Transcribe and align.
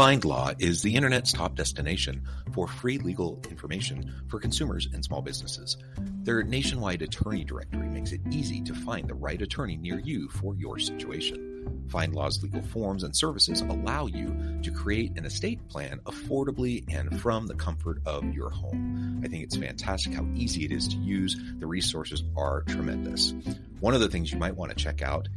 FindLaw 0.00 0.54
is 0.58 0.80
the 0.80 0.94
internet's 0.94 1.30
top 1.30 1.56
destination 1.56 2.26
for 2.54 2.66
free 2.66 2.96
legal 2.96 3.38
information 3.50 4.10
for 4.28 4.40
consumers 4.40 4.88
and 4.94 5.04
small 5.04 5.20
businesses. 5.20 5.76
Their 6.22 6.42
nationwide 6.42 7.02
attorney 7.02 7.44
directory 7.44 7.90
makes 7.90 8.12
it 8.12 8.22
easy 8.30 8.62
to 8.62 8.74
find 8.74 9.06
the 9.06 9.14
right 9.14 9.42
attorney 9.42 9.76
near 9.76 9.98
you 9.98 10.30
for 10.30 10.54
your 10.54 10.78
situation. 10.78 11.84
FindLaw's 11.88 12.42
legal 12.42 12.62
forms 12.62 13.02
and 13.02 13.14
services 13.14 13.60
allow 13.60 14.06
you 14.06 14.34
to 14.62 14.70
create 14.70 15.18
an 15.18 15.26
estate 15.26 15.68
plan 15.68 16.00
affordably 16.06 16.82
and 16.90 17.20
from 17.20 17.46
the 17.46 17.54
comfort 17.54 18.00
of 18.06 18.24
your 18.32 18.48
home. 18.48 19.20
I 19.22 19.28
think 19.28 19.44
it's 19.44 19.56
fantastic 19.58 20.14
how 20.14 20.26
easy 20.34 20.64
it 20.64 20.72
is 20.72 20.88
to 20.88 20.96
use. 20.96 21.38
The 21.58 21.66
resources 21.66 22.24
are 22.38 22.62
tremendous. 22.62 23.34
One 23.80 23.92
of 23.92 24.00
the 24.00 24.08
things 24.08 24.32
you 24.32 24.38
might 24.38 24.56
want 24.56 24.70
to 24.70 24.82
check 24.82 25.02
out 25.02 25.28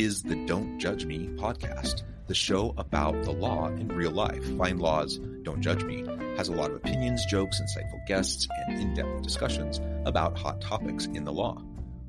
is 0.00 0.22
the 0.22 0.46
Don't 0.46 0.78
Judge 0.78 1.04
Me 1.04 1.28
podcast 1.34 2.02
the 2.26 2.34
show 2.34 2.72
about 2.78 3.24
the 3.24 3.30
law 3.30 3.66
in 3.66 3.88
real 3.88 4.10
life. 4.10 4.42
Find 4.56 4.80
Law's 4.80 5.18
Don't 5.42 5.60
Judge 5.60 5.84
Me 5.84 6.02
has 6.38 6.48
a 6.48 6.52
lot 6.52 6.70
of 6.70 6.76
opinions, 6.76 7.26
jokes, 7.26 7.60
insightful 7.60 8.06
guests, 8.06 8.48
and 8.68 8.80
in 8.80 8.94
depth 8.94 9.22
discussions 9.22 9.82
about 10.06 10.38
hot 10.38 10.62
topics 10.62 11.04
in 11.06 11.24
the 11.24 11.32
law. 11.32 11.62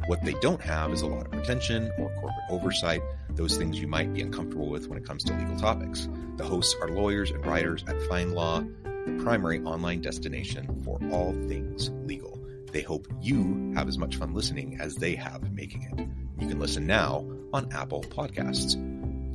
What 0.05 0.23
they 0.23 0.33
don't 0.35 0.61
have 0.61 0.93
is 0.93 1.01
a 1.01 1.07
lot 1.07 1.25
of 1.25 1.31
pretension 1.33 1.91
or 1.97 2.09
corporate 2.21 2.49
oversight, 2.49 3.01
those 3.31 3.57
things 3.57 3.81
you 3.81 3.87
might 3.87 4.13
be 4.13 4.21
uncomfortable 4.21 4.69
with 4.69 4.87
when 4.87 4.97
it 4.97 5.05
comes 5.05 5.25
to 5.25 5.33
legal 5.33 5.57
topics. 5.57 6.07
The 6.37 6.45
hosts 6.45 6.75
are 6.81 6.87
lawyers 6.87 7.31
and 7.31 7.45
writers 7.45 7.83
at 7.87 7.97
FindLaw, 8.03 8.65
the 9.05 9.23
primary 9.23 9.59
online 9.59 9.99
destination 9.99 10.81
for 10.85 11.01
all 11.11 11.33
things 11.49 11.89
legal. 12.05 12.39
They 12.71 12.81
hope 12.81 13.07
you 13.21 13.73
have 13.75 13.89
as 13.89 13.97
much 13.97 14.15
fun 14.15 14.33
listening 14.33 14.77
as 14.79 14.95
they 14.95 15.15
have 15.15 15.51
making 15.51 15.83
it. 15.83 16.22
You 16.43 16.49
can 16.49 16.59
listen 16.59 16.85
now 16.85 17.25
on 17.53 17.71
Apple 17.71 18.03
Podcasts. 18.03 18.73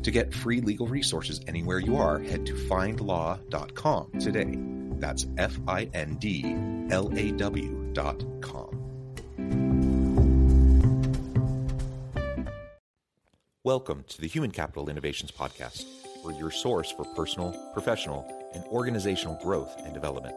To 0.02 0.10
get 0.10 0.34
free 0.34 0.60
legal 0.60 0.86
resources 0.86 1.40
anywhere 1.46 1.78
you 1.78 1.96
are, 1.96 2.18
head 2.18 2.44
to 2.44 2.52
findlaw.com 2.52 4.12
today. 4.20 4.58
That's 5.00 5.24
F 5.38 5.58
I 5.66 5.88
N 5.94 6.16
D 6.16 6.44
L 6.90 7.10
A 7.16 7.32
W.com. 7.32 8.74
Welcome 13.64 14.04
to 14.08 14.20
the 14.20 14.28
Human 14.28 14.50
Capital 14.50 14.90
Innovations 14.90 15.30
Podcast, 15.30 15.86
where 16.22 16.34
your 16.34 16.50
source 16.50 16.92
for 16.92 17.06
personal, 17.16 17.52
professional, 17.72 18.30
and 18.52 18.62
organizational 18.64 19.38
growth 19.42 19.74
and 19.78 19.94
development, 19.94 20.36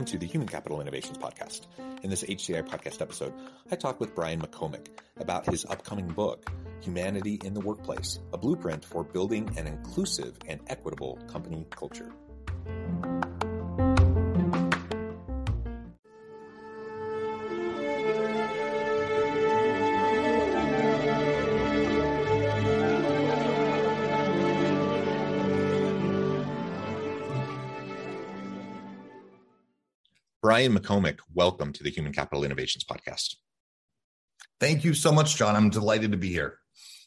Welcome 0.00 0.18
to 0.18 0.26
the 0.26 0.32
Human 0.32 0.48
Capital 0.48 0.80
Innovations 0.80 1.18
Podcast. 1.18 1.66
In 2.02 2.08
this 2.08 2.22
HCI 2.22 2.66
podcast 2.66 3.02
episode, 3.02 3.34
I 3.70 3.76
talk 3.76 4.00
with 4.00 4.14
Brian 4.14 4.40
McComak 4.40 4.86
about 5.18 5.44
his 5.44 5.66
upcoming 5.66 6.08
book, 6.08 6.50
Humanity 6.80 7.38
in 7.44 7.52
the 7.52 7.60
Workplace, 7.60 8.18
a 8.32 8.38
blueprint 8.38 8.82
for 8.82 9.04
building 9.04 9.54
an 9.58 9.66
inclusive 9.66 10.38
and 10.48 10.62
equitable 10.68 11.18
company 11.26 11.66
culture. 11.68 12.10
Brian 30.50 30.76
McComak, 30.76 31.20
welcome 31.32 31.72
to 31.72 31.84
the 31.84 31.90
Human 31.90 32.12
Capital 32.12 32.42
Innovations 32.42 32.82
Podcast. 32.82 33.36
Thank 34.58 34.82
you 34.82 34.94
so 34.94 35.12
much, 35.12 35.36
John. 35.36 35.54
I'm 35.54 35.70
delighted 35.70 36.10
to 36.10 36.18
be 36.18 36.30
here. 36.30 36.58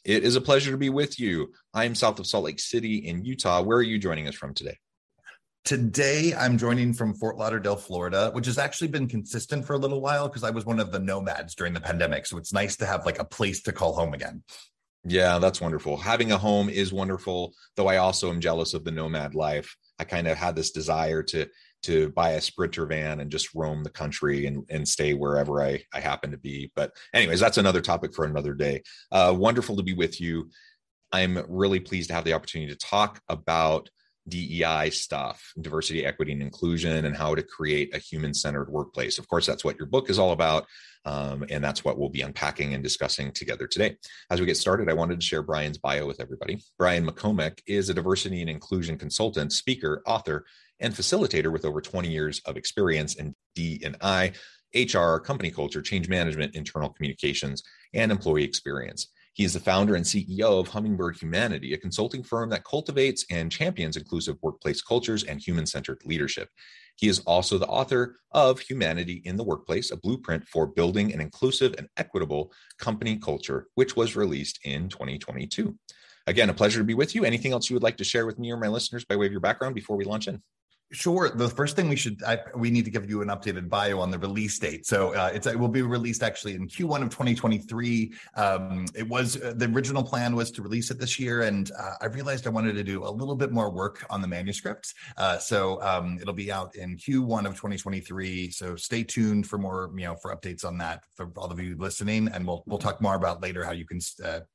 It 0.05 0.23
is 0.23 0.37
a 0.37 0.41
pleasure 0.41 0.71
to 0.71 0.77
be 0.77 0.89
with 0.89 1.19
you. 1.19 1.51
I'm 1.73 1.93
south 1.93 2.19
of 2.19 2.25
Salt 2.25 2.45
Lake 2.45 2.61
City 2.61 2.99
in 2.99 3.25
Utah. 3.25 3.61
Where 3.61 3.77
are 3.77 3.83
you 3.83 3.99
joining 3.99 4.29
us 4.29 4.35
from 4.35 4.53
today? 4.53 4.77
Today, 5.65 6.33
I'm 6.33 6.57
joining 6.57 6.93
from 6.93 7.15
Fort 7.15 7.35
Lauderdale, 7.35 7.75
Florida, 7.75 8.31
which 8.31 8.45
has 8.45 8.57
actually 8.57 8.87
been 8.87 9.09
consistent 9.09 9.65
for 9.65 9.73
a 9.73 9.77
little 9.77 9.99
while 9.99 10.29
because 10.29 10.45
I 10.45 10.51
was 10.51 10.65
one 10.65 10.79
of 10.79 10.93
the 10.93 10.99
nomads 10.99 11.53
during 11.53 11.73
the 11.73 11.81
pandemic. 11.81 12.25
So 12.25 12.37
it's 12.37 12.53
nice 12.53 12.77
to 12.77 12.85
have 12.85 13.05
like 13.05 13.19
a 13.19 13.25
place 13.25 13.61
to 13.63 13.73
call 13.73 13.91
home 13.91 14.13
again. 14.13 14.41
Yeah, 15.03 15.39
that's 15.39 15.59
wonderful. 15.59 15.97
Having 15.97 16.31
a 16.31 16.37
home 16.37 16.69
is 16.69 16.93
wonderful, 16.93 17.55
though 17.75 17.87
I 17.87 17.97
also 17.97 18.29
am 18.29 18.39
jealous 18.39 18.73
of 18.73 18.85
the 18.85 18.91
nomad 18.91 19.35
life. 19.35 19.75
I 19.99 20.05
kind 20.05 20.29
of 20.29 20.37
had 20.37 20.55
this 20.55 20.71
desire 20.71 21.21
to 21.23 21.47
to 21.83 22.09
buy 22.09 22.31
a 22.31 22.41
sprinter 22.41 22.85
van 22.85 23.19
and 23.19 23.31
just 23.31 23.53
roam 23.53 23.83
the 23.83 23.89
country 23.89 24.45
and, 24.45 24.65
and 24.69 24.87
stay 24.87 25.13
wherever 25.13 25.61
I, 25.61 25.83
I 25.93 25.99
happen 25.99 26.31
to 26.31 26.37
be. 26.37 26.71
But 26.75 26.91
anyways, 27.13 27.39
that's 27.39 27.57
another 27.57 27.81
topic 27.81 28.13
for 28.13 28.25
another 28.25 28.53
day. 28.53 28.83
Uh, 29.11 29.33
wonderful 29.37 29.75
to 29.77 29.83
be 29.83 29.93
with 29.93 30.19
you. 30.19 30.49
I'm 31.11 31.43
really 31.47 31.79
pleased 31.79 32.09
to 32.09 32.15
have 32.15 32.23
the 32.23 32.33
opportunity 32.33 32.71
to 32.71 32.77
talk 32.77 33.21
about 33.29 33.89
DEI 34.27 34.89
stuff, 34.89 35.53
diversity, 35.59 36.05
equity, 36.05 36.31
and 36.31 36.41
inclusion, 36.41 37.05
and 37.05 37.15
how 37.15 37.35
to 37.35 37.43
create 37.43 37.93
a 37.95 37.99
human 37.99 38.33
centered 38.33 38.69
workplace. 38.69 39.17
Of 39.17 39.27
course, 39.27 39.45
that's 39.45 39.63
what 39.63 39.77
your 39.77 39.87
book 39.87 40.09
is 40.09 40.19
all 40.19 40.31
about. 40.31 40.65
Um, 41.05 41.45
and 41.49 41.61
that's 41.61 41.83
what 41.83 41.99
we'll 41.99 42.09
be 42.09 42.21
unpacking 42.21 42.73
and 42.73 42.81
discussing 42.81 43.31
together 43.31 43.67
today. 43.67 43.97
As 44.29 44.39
we 44.39 44.45
get 44.45 44.55
started, 44.55 44.89
I 44.89 44.93
wanted 44.93 45.19
to 45.19 45.25
share 45.25 45.41
Brian's 45.41 45.77
bio 45.77 46.07
with 46.07 46.21
everybody. 46.21 46.63
Brian 46.77 47.05
McComak 47.05 47.59
is 47.67 47.89
a 47.89 47.93
diversity 47.93 48.39
and 48.39 48.49
inclusion 48.49 48.97
consultant, 48.97 49.51
speaker, 49.51 50.01
author, 50.05 50.45
and 50.79 50.93
facilitator 50.93 51.51
with 51.51 51.65
over 51.65 51.81
20 51.81 52.09
years 52.09 52.41
of 52.45 52.55
experience 52.55 53.15
in 53.15 53.35
D&I, 53.55 54.31
HR, 54.73 55.17
company 55.17 55.51
culture, 55.51 55.81
change 55.81 56.07
management, 56.09 56.55
internal 56.55 56.89
communications, 56.89 57.63
and 57.93 58.11
employee 58.11 58.43
experience. 58.43 59.09
He 59.33 59.43
is 59.43 59.53
the 59.53 59.59
founder 59.59 59.95
and 59.95 60.05
CEO 60.05 60.59
of 60.59 60.67
Hummingbird 60.67 61.17
Humanity, 61.17 61.73
a 61.73 61.77
consulting 61.77 62.21
firm 62.21 62.49
that 62.49 62.63
cultivates 62.63 63.25
and 63.31 63.51
champions 63.51 63.97
inclusive 63.97 64.37
workplace 64.43 64.81
cultures 64.81 65.23
and 65.23 65.41
human 65.41 65.65
centered 65.65 66.01
leadership. 66.05 66.49
He 66.97 67.07
is 67.07 67.19
also 67.21 67.57
the 67.57 67.65
author 67.65 68.19
of 68.31 68.59
Humanity 68.59 69.23
in 69.25 69.35
the 69.35 69.43
Workplace, 69.43 69.89
a 69.89 69.97
blueprint 69.97 70.47
for 70.47 70.67
building 70.67 71.11
an 71.11 71.19
inclusive 71.19 71.73
and 71.79 71.89
equitable 71.97 72.51
company 72.77 73.17
culture, 73.17 73.67
which 73.73 73.95
was 73.95 74.15
released 74.15 74.59
in 74.63 74.87
2022. 74.89 75.75
Again, 76.27 76.51
a 76.51 76.53
pleasure 76.53 76.79
to 76.79 76.85
be 76.85 76.93
with 76.93 77.15
you. 77.15 77.25
Anything 77.25 77.53
else 77.53 77.69
you 77.69 77.75
would 77.75 77.83
like 77.83 77.97
to 77.97 78.03
share 78.03 78.27
with 78.27 78.37
me 78.37 78.51
or 78.51 78.57
my 78.57 78.67
listeners 78.67 79.03
by 79.03 79.15
way 79.15 79.25
of 79.25 79.31
your 79.31 79.41
background 79.41 79.73
before 79.73 79.97
we 79.97 80.05
launch 80.05 80.27
in? 80.27 80.43
Sure. 80.93 81.27
The 81.29 81.49
first 81.49 81.75
thing 81.75 81.89
we 81.89 81.95
should, 81.95 82.21
I, 82.23 82.37
we 82.55 82.69
need 82.69 82.85
to 82.85 82.91
give 82.91 83.09
you 83.09 83.23
an 83.23 83.29
updated 83.29 83.67
bio 83.67 83.99
on 83.99 84.11
the 84.11 84.19
release 84.19 84.59
date. 84.59 84.85
So 84.85 85.15
uh, 85.15 85.31
it's 85.33 85.47
it 85.47 85.57
will 85.57 85.67
be 85.67 85.81
released 85.81 86.21
actually 86.21 86.53
in 86.53 86.67
Q1 86.67 87.01
of 87.01 87.09
2023. 87.09 88.13
Um, 88.35 88.85
it 88.93 89.07
was 89.07 89.41
uh, 89.41 89.53
the 89.55 89.65
original 89.65 90.03
plan 90.03 90.35
was 90.35 90.51
to 90.51 90.61
release 90.61 90.91
it 90.91 90.99
this 90.99 91.19
year, 91.19 91.41
and 91.41 91.71
uh, 91.71 91.93
I 91.99 92.05
realized 92.05 92.45
I 92.45 92.51
wanted 92.51 92.73
to 92.73 92.83
do 92.83 93.03
a 93.05 93.09
little 93.09 93.35
bit 93.35 93.51
more 93.51 93.71
work 93.71 94.05
on 94.11 94.21
the 94.21 94.27
manuscript. 94.27 94.93
Uh, 95.17 95.39
so 95.39 95.81
um, 95.81 96.19
it'll 96.21 96.31
be 96.31 96.51
out 96.51 96.75
in 96.75 96.95
Q1 96.95 97.47
of 97.47 97.53
2023. 97.53 98.51
So 98.51 98.75
stay 98.75 99.03
tuned 99.03 99.47
for 99.47 99.57
more, 99.57 99.89
you 99.95 100.05
know, 100.05 100.15
for 100.15 100.35
updates 100.35 100.63
on 100.63 100.77
that 100.77 101.01
for 101.15 101.31
all 101.37 101.51
of 101.51 101.59
you 101.59 101.75
listening, 101.75 102.27
and 102.27 102.45
we'll 102.45 102.63
we'll 102.67 102.77
talk 102.77 103.01
more 103.01 103.15
about 103.15 103.41
later 103.41 103.63
how 103.63 103.71
you 103.71 103.87
can 103.87 103.99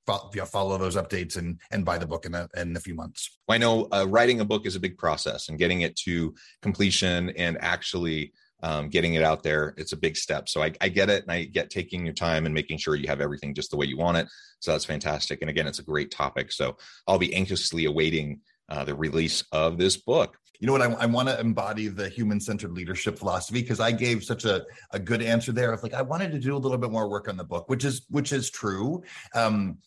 follow, 0.06 0.30
you 0.32 0.40
know, 0.40 0.46
follow 0.46 0.78
those 0.78 0.94
updates 0.94 1.36
and 1.36 1.58
and 1.72 1.84
buy 1.84 1.98
the 1.98 2.06
book 2.06 2.26
in 2.26 2.34
a, 2.36 2.48
in 2.56 2.76
a 2.76 2.80
few 2.80 2.94
months. 2.94 3.38
I 3.48 3.58
know 3.58 3.88
uh, 3.92 4.06
writing 4.08 4.38
a 4.38 4.44
book 4.44 4.66
is 4.66 4.76
a 4.76 4.80
big 4.80 4.98
process, 4.98 5.48
and 5.48 5.58
getting 5.58 5.80
it 5.80 5.96
to 5.96 6.27
completion 6.62 7.30
and 7.30 7.58
actually 7.60 8.32
um, 8.62 8.88
getting 8.88 9.14
it 9.14 9.22
out 9.22 9.42
there 9.44 9.74
it's 9.76 9.92
a 9.92 9.96
big 9.96 10.16
step 10.16 10.48
so 10.48 10.62
I, 10.62 10.72
I, 10.80 10.88
get 10.88 11.08
it 11.08 11.22
and 11.22 11.30
i 11.30 11.44
get 11.44 11.70
taking 11.70 12.04
your 12.04 12.14
time 12.14 12.44
and 12.44 12.52
making 12.52 12.78
sure 12.78 12.96
you 12.96 13.06
have 13.06 13.20
everything 13.20 13.54
just 13.54 13.70
the 13.70 13.76
way 13.76 13.86
you 13.86 13.96
want 13.96 14.16
it 14.16 14.26
so 14.58 14.72
that's 14.72 14.84
fantastic 14.84 15.42
and 15.42 15.48
again 15.48 15.68
it's 15.68 15.78
a 15.78 15.84
great 15.84 16.10
topic 16.10 16.50
so 16.50 16.76
i'll 17.06 17.20
be 17.20 17.32
anxiously 17.34 17.84
awaiting 17.84 18.40
uh, 18.68 18.84
the 18.84 18.94
release 18.94 19.44
of 19.52 19.78
this 19.78 19.96
book. 19.96 20.36
You 20.60 20.66
know 20.66 20.72
what? 20.72 20.82
I, 20.82 20.92
I 20.92 21.06
want 21.06 21.28
to 21.28 21.38
embody 21.38 21.86
the 21.86 22.08
human 22.08 22.40
centered 22.40 22.72
leadership 22.72 23.16
philosophy 23.18 23.62
because 23.62 23.78
I 23.78 23.92
gave 23.92 24.24
such 24.24 24.44
a, 24.44 24.64
a 24.90 24.98
good 24.98 25.22
answer 25.22 25.52
there. 25.52 25.72
Of 25.72 25.82
like, 25.84 25.94
I 25.94 26.02
wanted 26.02 26.32
to 26.32 26.38
do 26.38 26.56
a 26.56 26.58
little 26.58 26.78
bit 26.78 26.90
more 26.90 27.08
work 27.08 27.28
on 27.28 27.36
the 27.36 27.44
book, 27.44 27.68
which 27.68 27.84
is 27.84 28.06
which 28.10 28.32
is 28.32 28.50
true. 28.50 29.02
Um, 29.34 29.78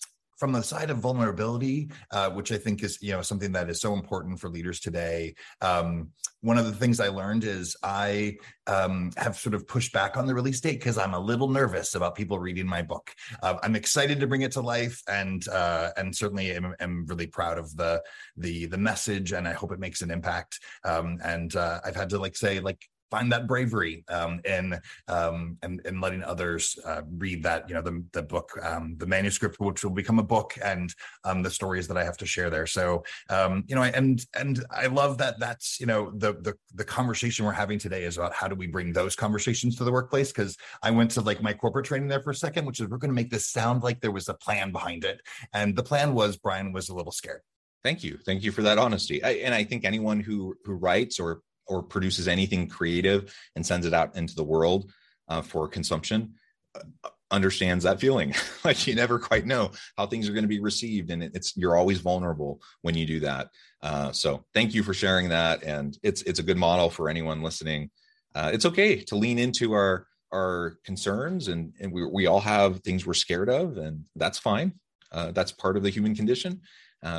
from 0.42 0.52
the 0.52 0.64
side 0.64 0.90
of 0.90 0.98
vulnerability, 0.98 1.88
uh, 2.10 2.28
which 2.32 2.52
I 2.52 2.58
think 2.58 2.84
is 2.84 2.98
you 3.00 3.12
know 3.12 3.22
something 3.22 3.52
that 3.52 3.70
is 3.70 3.80
so 3.80 3.94
important 3.94 4.40
for 4.40 4.50
leaders 4.50 4.80
today. 4.80 5.36
Um, 5.62 6.10
one 6.42 6.58
of 6.58 6.66
the 6.66 6.72
things 6.72 7.00
I 7.00 7.10
learned 7.10 7.44
is 7.44 7.78
I 7.84 8.38
um, 8.66 9.12
have 9.18 9.38
sort 9.38 9.54
of 9.54 9.68
pushed 9.68 9.94
back 9.94 10.18
on 10.18 10.26
the 10.26 10.34
release 10.34 10.60
date 10.60 10.80
because 10.80 10.98
I'm 10.98 11.14
a 11.14 11.20
little 11.20 11.48
nervous 11.48 11.94
about 11.94 12.16
people 12.16 12.40
reading 12.40 12.66
my 12.66 12.82
book. 12.82 13.14
Uh, 13.44 13.58
I'm 13.62 13.76
excited 13.76 14.20
to 14.20 14.26
bring 14.26 14.42
it 14.42 14.52
to 14.54 14.62
life, 14.62 15.00
and 15.08 15.48
uh, 15.50 15.92
and 15.96 16.16
certainly 16.16 16.52
am, 16.54 16.74
am, 16.80 17.06
really 17.06 17.28
proud 17.28 17.60
of 17.60 17.78
the 17.78 18.02
the 18.36 18.66
the 18.66 18.80
message, 18.80 19.34
and 19.34 19.48
I 19.48 19.54
hope 19.54 19.72
it 19.72 19.80
makes 19.80 20.02
an 20.02 20.10
impact. 20.10 20.60
Um, 20.84 21.20
and 21.24 21.56
uh, 21.56 21.82
I've 21.86 21.96
had 21.96 22.10
to 22.10 22.18
like 22.18 22.36
say 22.36 22.60
like 22.60 22.84
find 23.12 23.32
that 23.32 23.46
bravery 23.46 24.04
um, 24.08 24.40
in 24.46 24.80
um, 25.10 25.58
and, 25.62 25.82
and 25.86 26.02
letting 26.02 26.24
others 26.24 26.80
uh, 26.86 27.02
read 27.18 27.44
that 27.44 27.68
you 27.68 27.76
know 27.76 27.82
the, 27.82 28.04
the 28.14 28.24
book 28.24 28.58
um, 28.64 28.96
the 28.98 29.06
manuscript 29.06 29.60
which 29.60 29.84
will 29.84 29.92
become 29.92 30.18
a 30.18 30.24
book 30.24 30.58
and 30.64 30.96
um, 31.26 31.44
the 31.44 31.52
stories 31.52 31.88
that 31.88 31.98
i 31.98 32.04
have 32.04 32.18
to 32.18 32.26
share 32.26 32.50
there. 32.50 32.66
So 32.66 33.04
um, 33.30 33.64
you 33.68 33.76
know 33.76 33.84
and 33.84 34.26
and 34.36 34.64
i 34.72 34.88
love 34.88 35.18
that 35.18 35.40
that's 35.40 35.80
you 35.80 35.86
know 35.86 36.12
the 36.16 36.34
the, 36.34 36.56
the 36.74 36.86
conversation 36.86 37.46
we're 37.46 37.52
having 37.52 37.78
today 37.78 38.04
is 38.04 38.18
about 38.18 38.34
how 38.34 38.48
do 38.48 38.56
we 38.56 38.68
bring 38.68 38.94
those 38.94 39.16
conversations 39.16 39.76
to 39.76 39.84
the 39.84 39.92
workplace? 39.92 40.32
Because 40.32 40.58
i 40.82 40.90
went 40.90 41.12
to 41.12 41.22
like 41.22 41.42
my 41.44 41.54
corporate 41.54 41.86
training 41.86 42.08
there 42.08 42.22
for 42.22 42.32
a 42.32 42.36
second 42.36 42.66
which 42.66 42.80
is 42.80 42.88
we're 42.88 42.98
going 42.98 43.10
to 43.10 43.16
make 43.16 43.30
this 43.30 43.48
sound 43.48 43.84
like 43.84 44.00
there 44.00 44.12
was 44.12 44.30
a 44.30 44.34
plan 44.34 44.72
behind 44.72 45.04
it. 45.04 45.22
And 45.54 45.76
the 45.76 45.84
plan 45.84 46.14
was 46.14 46.38
brian 46.38 46.72
was 46.72 46.88
a 46.90 46.96
little 46.96 47.12
scared. 47.12 47.42
Thank 47.84 48.04
you. 48.04 48.20
Thank 48.26 48.44
you 48.44 48.52
for 48.52 48.62
that 48.62 48.78
honesty. 48.78 49.22
I, 49.24 49.32
and 49.32 49.54
i 49.54 49.64
think 49.64 49.84
anyone 49.84 50.22
who 50.22 50.56
who 50.64 50.74
writes 50.74 51.20
or 51.20 51.42
or 51.72 51.82
produces 51.82 52.28
anything 52.28 52.68
creative 52.68 53.34
and 53.56 53.66
sends 53.66 53.86
it 53.86 53.94
out 53.94 54.16
into 54.18 54.36
the 54.36 54.44
world 54.44 54.92
uh, 55.30 55.42
for 55.42 55.70
consumption 55.70 56.34
uh, 56.76 57.10
understands 57.32 57.86
that 57.86 58.00
feeling. 58.00 58.36
Like 58.64 58.86
you 58.86 58.94
never 58.94 59.18
quite 59.18 59.48
know 59.48 59.72
how 59.98 60.06
things 60.06 60.30
are 60.30 60.34
going 60.34 60.44
to 60.44 60.50
be 60.50 60.60
received 60.60 61.10
and 61.10 61.24
it's 61.24 61.58
you're 61.58 61.76
always 61.76 62.00
vulnerable 62.00 62.62
when 62.84 62.96
you 62.96 63.08
do 63.08 63.22
that. 63.22 63.48
Uh, 63.82 64.12
so 64.12 64.46
thank 64.54 64.76
you 64.76 64.84
for 64.84 64.94
sharing 64.94 65.30
that 65.30 65.64
and 65.64 65.98
it's 66.04 66.22
it's 66.24 66.38
a 66.38 66.44
good 66.44 66.58
model 66.58 66.90
for 66.90 67.10
anyone 67.10 67.42
listening. 67.42 67.90
Uh, 68.36 68.52
it's 68.54 68.66
okay 68.66 68.98
to 69.06 69.16
lean 69.16 69.40
into 69.40 69.72
our 69.72 70.06
our 70.32 70.78
concerns 70.84 71.48
and, 71.48 71.74
and 71.82 71.92
we, 71.92 72.06
we 72.06 72.28
all 72.28 72.40
have 72.40 72.82
things 72.82 73.08
we're 73.08 73.16
scared 73.16 73.50
of 73.50 73.78
and 73.78 74.04
that's 74.16 74.38
fine. 74.38 74.74
Uh, 75.12 75.32
that's 75.32 75.52
part 75.52 75.76
of 75.76 75.84
the 75.84 75.90
human 75.90 76.14
condition. 76.14 76.62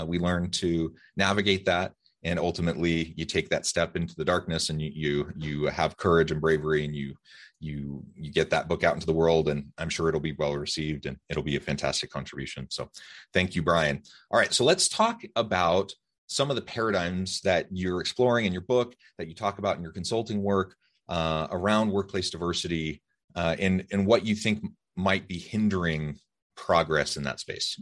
We 0.06 0.18
learn 0.20 0.50
to 0.62 0.94
navigate 1.16 1.64
that 1.64 1.94
and 2.24 2.38
ultimately 2.38 3.14
you 3.16 3.24
take 3.24 3.48
that 3.48 3.66
step 3.66 3.96
into 3.96 4.14
the 4.14 4.24
darkness 4.24 4.70
and 4.70 4.80
you 4.80 4.90
you 4.94 5.32
you 5.36 5.66
have 5.66 5.96
courage 5.96 6.30
and 6.30 6.40
bravery 6.40 6.84
and 6.84 6.94
you 6.94 7.14
you 7.60 8.04
you 8.14 8.32
get 8.32 8.50
that 8.50 8.68
book 8.68 8.84
out 8.84 8.94
into 8.94 9.06
the 9.06 9.12
world 9.12 9.48
and 9.48 9.66
i'm 9.78 9.88
sure 9.88 10.08
it'll 10.08 10.20
be 10.20 10.36
well 10.38 10.56
received 10.56 11.06
and 11.06 11.16
it'll 11.28 11.42
be 11.42 11.56
a 11.56 11.60
fantastic 11.60 12.10
contribution. 12.10 12.66
So 12.70 12.90
thank 13.32 13.54
you 13.54 13.62
brian. 13.62 14.02
All 14.30 14.38
right 14.38 14.52
so 14.52 14.64
let's 14.64 14.88
talk 14.88 15.22
about 15.36 15.92
some 16.26 16.50
of 16.50 16.56
the 16.56 16.62
paradigms 16.62 17.40
that 17.42 17.66
you're 17.70 18.00
exploring 18.00 18.46
in 18.46 18.52
your 18.52 18.62
book 18.62 18.94
that 19.18 19.28
you 19.28 19.34
talk 19.34 19.58
about 19.58 19.76
in 19.76 19.82
your 19.82 19.92
consulting 19.92 20.42
work 20.42 20.74
uh, 21.08 21.46
around 21.50 21.90
workplace 21.90 22.30
diversity 22.30 23.02
uh, 23.34 23.56
and 23.58 23.84
and 23.92 24.06
what 24.06 24.24
you 24.24 24.34
think 24.34 24.64
might 24.96 25.26
be 25.28 25.38
hindering 25.38 26.16
progress 26.56 27.16
in 27.16 27.24
that 27.24 27.40
space 27.40 27.78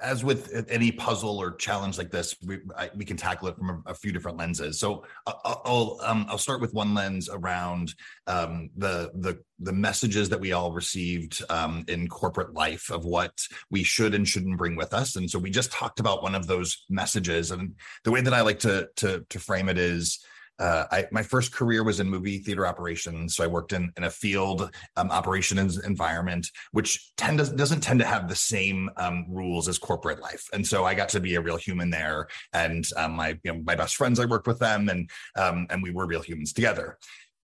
as 0.00 0.24
with 0.24 0.66
any 0.68 0.92
puzzle 0.92 1.38
or 1.38 1.54
challenge 1.56 1.98
like 1.98 2.10
this, 2.10 2.34
we, 2.44 2.58
I, 2.76 2.90
we 2.94 3.04
can 3.04 3.16
tackle 3.16 3.48
it 3.48 3.56
from 3.56 3.70
a, 3.70 3.90
a, 3.90 3.94
few 3.94 4.12
different 4.12 4.38
lenses. 4.38 4.78
So 4.78 5.04
I'll 5.26 5.62
I'll, 5.64 6.00
um, 6.02 6.26
I'll 6.28 6.38
start 6.38 6.60
with 6.60 6.72
one 6.72 6.94
lens 6.94 7.28
around 7.28 7.94
um, 8.26 8.70
the 8.76 9.10
the 9.14 9.38
the 9.58 9.72
messages 9.72 10.28
that 10.28 10.40
we 10.40 10.52
all 10.52 10.72
received 10.72 11.42
um, 11.50 11.84
in 11.88 12.08
corporate 12.08 12.54
life 12.54 12.90
of 12.90 13.04
what 13.04 13.32
we 13.70 13.82
should 13.82 14.14
and 14.14 14.28
shouldn't 14.28 14.58
bring 14.58 14.76
with 14.76 14.92
us. 14.94 15.16
And 15.16 15.30
so 15.30 15.38
we 15.38 15.50
just 15.50 15.72
talked 15.72 16.00
about 16.00 16.22
one 16.22 16.34
of 16.34 16.46
those 16.46 16.84
messages, 16.88 17.50
and 17.50 17.74
the 18.04 18.10
way 18.10 18.20
that 18.20 18.34
I 18.34 18.40
like 18.40 18.60
to 18.60 18.88
to 18.96 19.24
to 19.28 19.38
frame 19.38 19.68
it 19.68 19.78
is 19.78 20.24
uh, 20.62 20.86
I, 20.92 21.06
my 21.10 21.24
first 21.24 21.52
career 21.52 21.82
was 21.82 21.98
in 21.98 22.08
movie 22.08 22.38
theater 22.38 22.68
operations. 22.68 23.34
So 23.34 23.42
I 23.42 23.48
worked 23.48 23.72
in, 23.72 23.92
in 23.96 24.04
a 24.04 24.10
field 24.10 24.70
um, 24.96 25.10
operations 25.10 25.82
environment, 25.82 26.48
which 26.70 27.16
tend 27.16 27.40
to, 27.40 27.56
doesn't 27.56 27.80
tend 27.80 27.98
to 27.98 28.06
have 28.06 28.28
the 28.28 28.36
same 28.36 28.88
um, 28.96 29.26
rules 29.28 29.66
as 29.66 29.76
corporate 29.76 30.20
life. 30.20 30.44
And 30.52 30.64
so 30.64 30.84
I 30.84 30.94
got 30.94 31.08
to 31.10 31.20
be 31.20 31.34
a 31.34 31.40
real 31.40 31.56
human 31.56 31.90
there. 31.90 32.28
And 32.52 32.86
um, 32.96 33.16
my, 33.16 33.30
you 33.42 33.52
know, 33.52 33.62
my 33.66 33.74
best 33.74 33.96
friends, 33.96 34.20
I 34.20 34.24
worked 34.24 34.46
with 34.46 34.60
them 34.60 34.88
and, 34.88 35.10
um, 35.36 35.66
and 35.68 35.82
we 35.82 35.90
were 35.90 36.06
real 36.06 36.22
humans 36.22 36.52
together 36.52 36.96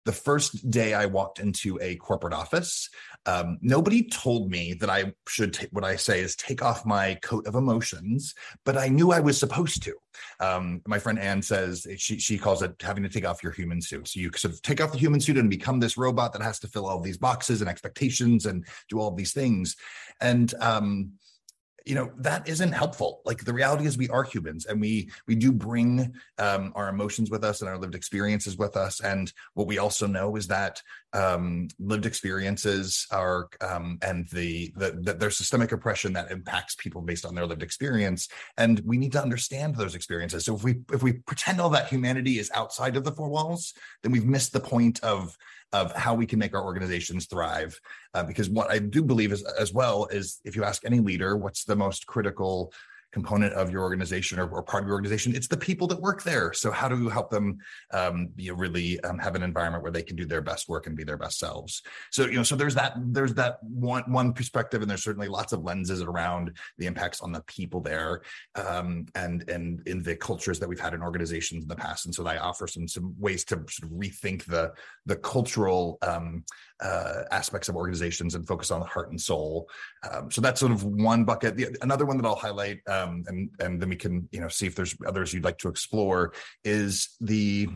the 0.05 0.11
first 0.11 0.69
day 0.69 0.93
I 0.93 1.07
walked 1.07 1.39
into 1.39 1.79
a 1.81 1.95
corporate 1.95 2.33
office, 2.33 2.89
um, 3.25 3.57
nobody 3.61 4.03
told 4.03 4.51
me 4.51 4.73
that 4.75 4.89
I 4.89 5.13
should 5.27 5.53
take 5.53 5.69
what 5.71 5.83
I 5.83 5.95
say 5.95 6.19
is 6.19 6.35
take 6.35 6.61
off 6.61 6.85
my 6.85 7.15
coat 7.15 7.47
of 7.47 7.55
emotions, 7.55 8.35
but 8.63 8.77
I 8.77 8.87
knew 8.87 9.11
I 9.11 9.19
was 9.19 9.37
supposed 9.37 9.81
to. 9.83 9.95
Um, 10.39 10.81
my 10.87 10.99
friend 10.99 11.17
Anne 11.17 11.41
says 11.41 11.87
she 11.97 12.19
she 12.19 12.37
calls 12.37 12.61
it 12.61 12.75
having 12.81 13.03
to 13.03 13.09
take 13.09 13.25
off 13.25 13.43
your 13.43 13.51
human 13.51 13.81
suit. 13.81 14.07
So 14.07 14.19
you 14.19 14.31
sort 14.35 14.53
of 14.53 14.61
take 14.61 14.79
off 14.79 14.91
the 14.91 14.97
human 14.97 15.19
suit 15.19 15.37
and 15.37 15.49
become 15.49 15.79
this 15.79 15.97
robot 15.97 16.33
that 16.33 16.41
has 16.41 16.59
to 16.59 16.67
fill 16.67 16.85
all 16.85 16.99
these 16.99 17.17
boxes 17.17 17.61
and 17.61 17.69
expectations 17.69 18.45
and 18.45 18.65
do 18.89 18.99
all 18.99 19.11
these 19.11 19.33
things. 19.33 19.75
And 20.21 20.53
um, 20.61 21.11
you 21.85 21.95
know 21.95 22.11
that 22.17 22.47
isn't 22.47 22.71
helpful. 22.71 23.21
Like 23.25 23.43
the 23.43 23.53
reality 23.53 23.85
is 23.85 23.97
we 23.97 24.09
are 24.09 24.23
humans 24.23 24.65
and 24.65 24.81
we 24.81 25.09
we 25.27 25.35
do 25.35 25.51
bring 25.51 26.13
um, 26.37 26.71
our 26.75 26.89
emotions 26.89 27.29
with 27.29 27.43
us 27.43 27.61
and 27.61 27.69
our 27.69 27.77
lived 27.77 27.95
experiences 27.95 28.57
with 28.57 28.75
us. 28.75 29.01
And 29.01 29.31
what 29.53 29.67
we 29.67 29.77
also 29.77 30.07
know 30.07 30.35
is 30.35 30.47
that 30.47 30.81
um, 31.13 31.67
lived 31.79 32.05
experiences 32.05 33.07
are 33.11 33.47
um, 33.61 33.99
and 34.01 34.27
the, 34.29 34.73
the, 34.75 34.99
the 35.01 35.13
there's 35.13 35.37
systemic 35.37 35.71
oppression 35.71 36.13
that 36.13 36.31
impacts 36.31 36.75
people 36.75 37.01
based 37.01 37.25
on 37.25 37.35
their 37.35 37.45
lived 37.45 37.63
experience. 37.63 38.27
And 38.57 38.81
we 38.83 38.97
need 38.97 39.13
to 39.13 39.21
understand 39.21 39.75
those 39.75 39.95
experiences. 39.95 40.45
So 40.45 40.55
if 40.55 40.63
we 40.63 40.81
if 40.91 41.03
we 41.03 41.13
pretend 41.13 41.61
all 41.61 41.69
that 41.69 41.87
humanity 41.87 42.39
is 42.39 42.51
outside 42.53 42.97
of 42.97 43.03
the 43.03 43.11
four 43.11 43.29
walls 43.29 43.73
then 44.01 44.11
we've 44.11 44.25
missed 44.25 44.53
the 44.53 44.59
point 44.59 45.03
of 45.03 45.37
of 45.73 45.91
how 45.93 46.15
we 46.15 46.25
can 46.25 46.39
make 46.39 46.53
our 46.53 46.63
organizations 46.63 47.25
thrive. 47.25 47.79
Uh, 48.13 48.23
because 48.23 48.49
what 48.49 48.71
I 48.71 48.79
do 48.79 49.03
believe 49.03 49.31
is 49.31 49.43
as 49.59 49.73
well 49.73 50.05
is 50.05 50.39
if 50.45 50.55
you 50.55 50.63
ask 50.63 50.85
any 50.85 50.99
leader, 50.99 51.35
what's 51.35 51.65
the 51.65 51.75
most 51.75 52.05
critical 52.07 52.71
component 53.15 53.53
of 53.53 53.71
your 53.71 53.81
organization 53.81 54.37
or, 54.37 54.49
or, 54.49 54.61
part 54.61 54.83
of 54.83 54.87
your 54.89 54.95
organization 54.95 55.33
it's 55.33 55.47
the 55.47 55.55
people 55.55 55.87
that 55.87 56.01
work 56.01 56.21
there 56.23 56.51
so 56.51 56.69
how 56.69 56.89
do 56.89 57.01
you 57.01 57.07
help 57.07 57.29
them 57.29 57.57
um, 57.91 58.27
you 58.35 58.51
know, 58.51 58.57
really 58.57 58.99
um, 59.05 59.17
have 59.17 59.35
an 59.35 59.41
environment 59.41 59.81
where 59.81 59.91
they 59.91 60.03
can 60.03 60.17
do 60.17 60.25
their 60.25 60.41
best 60.41 60.67
work 60.67 60.85
and 60.85 60.97
be 60.97 61.05
their 61.05 61.15
best 61.15 61.39
selves 61.39 61.81
so 62.11 62.25
you 62.25 62.33
know 62.33 62.43
so 62.43 62.57
there's 62.57 62.75
that 62.75 62.93
there's 62.97 63.33
that 63.33 63.63
one 63.63 64.03
one 64.11 64.33
perspective 64.33 64.81
and 64.81 64.91
there's 64.91 65.05
certainly 65.05 65.29
lots 65.29 65.53
of 65.53 65.63
lenses 65.63 66.01
around 66.01 66.51
the 66.77 66.87
impacts 66.87 67.21
on 67.21 67.31
the 67.31 67.41
people 67.43 67.79
there 67.79 68.21
um, 68.55 69.05
and 69.15 69.49
and 69.49 69.81
in 69.87 70.03
the 70.03 70.17
cultures 70.17 70.59
that 70.59 70.67
we've 70.67 70.85
had 70.85 70.93
in 70.93 71.01
organizations 71.01 71.63
in 71.63 71.69
the 71.69 71.75
past 71.75 72.05
and 72.05 72.13
so 72.13 72.27
i 72.27 72.37
offer 72.37 72.67
some 72.67 72.85
some 72.85 73.15
ways 73.17 73.45
to 73.45 73.55
sort 73.69 73.89
of 73.89 73.97
rethink 73.97 74.43
the 74.43 74.73
the 75.05 75.15
cultural 75.15 75.97
um, 76.01 76.43
uh, 76.81 77.23
aspects 77.31 77.69
of 77.69 77.75
organizations 77.75 78.35
and 78.35 78.47
focus 78.47 78.71
on 78.71 78.79
the 78.79 78.85
heart 78.85 79.09
and 79.09 79.19
soul. 79.19 79.69
Um, 80.09 80.29
so 80.29 80.41
that's 80.41 80.59
sort 80.59 80.71
of 80.71 80.83
one 80.83 81.23
bucket. 81.23 81.55
The, 81.55 81.75
another 81.81 82.05
one 82.05 82.17
that 82.17 82.25
I'll 82.25 82.35
highlight, 82.35 82.79
um, 83.05 83.23
and 83.27 83.49
and 83.59 83.81
then 83.81 83.89
we 83.89 83.95
can 83.95 84.27
you 84.31 84.39
know 84.39 84.47
see 84.47 84.67
if 84.67 84.75
there's 84.75 84.95
others 85.05 85.33
you'd 85.33 85.43
like 85.43 85.57
to 85.59 85.69
explore, 85.69 86.33
is 86.63 87.15
the 87.21 87.69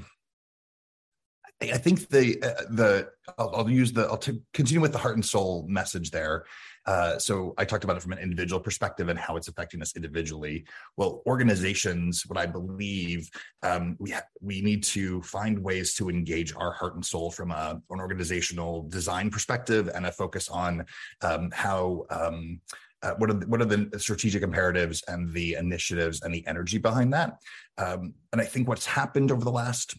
I 1.61 1.77
think 1.77 2.07
the 2.07 2.41
uh, 2.41 2.63
the 2.69 3.09
I'll, 3.37 3.53
I'll, 3.55 3.69
use 3.69 3.91
the 3.91 4.03
I'll 4.03 4.17
t- 4.17 4.41
continue 4.53 4.79
with 4.79 4.93
the 4.93 4.97
heart 4.97 5.15
and 5.15 5.25
soul 5.25 5.65
message 5.67 6.09
there. 6.09 6.45
Uh, 6.85 7.19
so 7.19 7.53
I 7.57 7.65
talked 7.65 7.83
about 7.83 7.97
it 7.97 8.01
from 8.01 8.13
an 8.13 8.19
individual 8.19 8.61
perspective 8.61 9.09
and 9.09 9.19
how 9.19 9.35
it's 9.35 9.49
affecting 9.49 9.81
us 9.81 9.95
individually. 9.95 10.65
Well, 10.95 11.21
organizations, 11.27 12.23
what 12.27 12.39
I 12.39 12.45
believe, 12.45 13.29
um, 13.61 13.97
we 13.99 14.11
ha- 14.11 14.23
we 14.39 14.61
need 14.61 14.83
to 14.85 15.21
find 15.21 15.59
ways 15.59 15.93
to 15.95 16.09
engage 16.09 16.55
our 16.55 16.71
heart 16.71 16.95
and 16.95 17.05
soul 17.05 17.29
from 17.29 17.51
a, 17.51 17.81
an 17.89 17.99
organizational 17.99 18.83
design 18.83 19.29
perspective 19.29 19.89
and 19.93 20.05
a 20.05 20.11
focus 20.11 20.49
on 20.49 20.85
um, 21.21 21.51
how. 21.51 22.05
Um, 22.09 22.61
uh, 23.01 23.13
what 23.17 23.29
are 23.29 23.33
the, 23.33 23.47
what 23.47 23.61
are 23.61 23.65
the 23.65 23.89
strategic 23.99 24.43
imperatives 24.43 25.03
and 25.07 25.31
the 25.33 25.53
initiatives 25.55 26.21
and 26.21 26.33
the 26.33 26.45
energy 26.47 26.77
behind 26.77 27.13
that? 27.13 27.37
Um, 27.77 28.13
and 28.33 28.41
I 28.41 28.45
think 28.45 28.67
what's 28.67 28.85
happened 28.85 29.31
over 29.31 29.43
the 29.43 29.51
last 29.51 29.95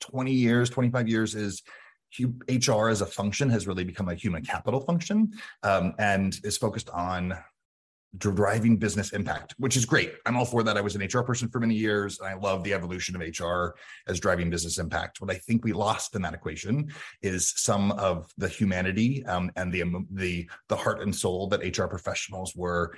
20 0.00 0.32
years, 0.32 0.70
25 0.70 1.08
years 1.08 1.34
is 1.34 1.62
HR 2.48 2.88
as 2.88 3.00
a 3.00 3.06
function 3.06 3.50
has 3.50 3.66
really 3.66 3.84
become 3.84 4.08
a 4.08 4.14
human 4.14 4.44
capital 4.44 4.80
function 4.80 5.32
um, 5.62 5.92
and 5.98 6.38
is 6.44 6.56
focused 6.56 6.88
on 6.90 7.36
driving 8.18 8.76
business 8.76 9.12
impact, 9.12 9.54
which 9.58 9.76
is 9.76 9.84
great. 9.84 10.14
I'm 10.24 10.36
all 10.36 10.44
for 10.44 10.62
that. 10.62 10.76
I 10.76 10.80
was 10.80 10.96
an 10.96 11.02
HR 11.02 11.22
person 11.22 11.48
for 11.48 11.60
many 11.60 11.74
years, 11.74 12.18
and 12.18 12.28
I 12.28 12.34
love 12.34 12.64
the 12.64 12.74
evolution 12.74 13.16
of 13.16 13.22
HR 13.22 13.76
as 14.08 14.20
driving 14.20 14.50
business 14.50 14.78
impact. 14.78 15.20
What 15.20 15.30
I 15.30 15.34
think 15.34 15.64
we 15.64 15.72
lost 15.72 16.14
in 16.14 16.22
that 16.22 16.34
equation 16.34 16.92
is 17.22 17.52
some 17.56 17.92
of 17.92 18.32
the 18.38 18.48
humanity 18.48 19.24
um, 19.26 19.50
and 19.56 19.72
the 19.72 19.84
the 20.10 20.48
the 20.68 20.76
heart 20.76 21.02
and 21.02 21.14
soul 21.14 21.48
that 21.48 21.78
HR 21.78 21.86
professionals 21.86 22.54
were 22.54 22.94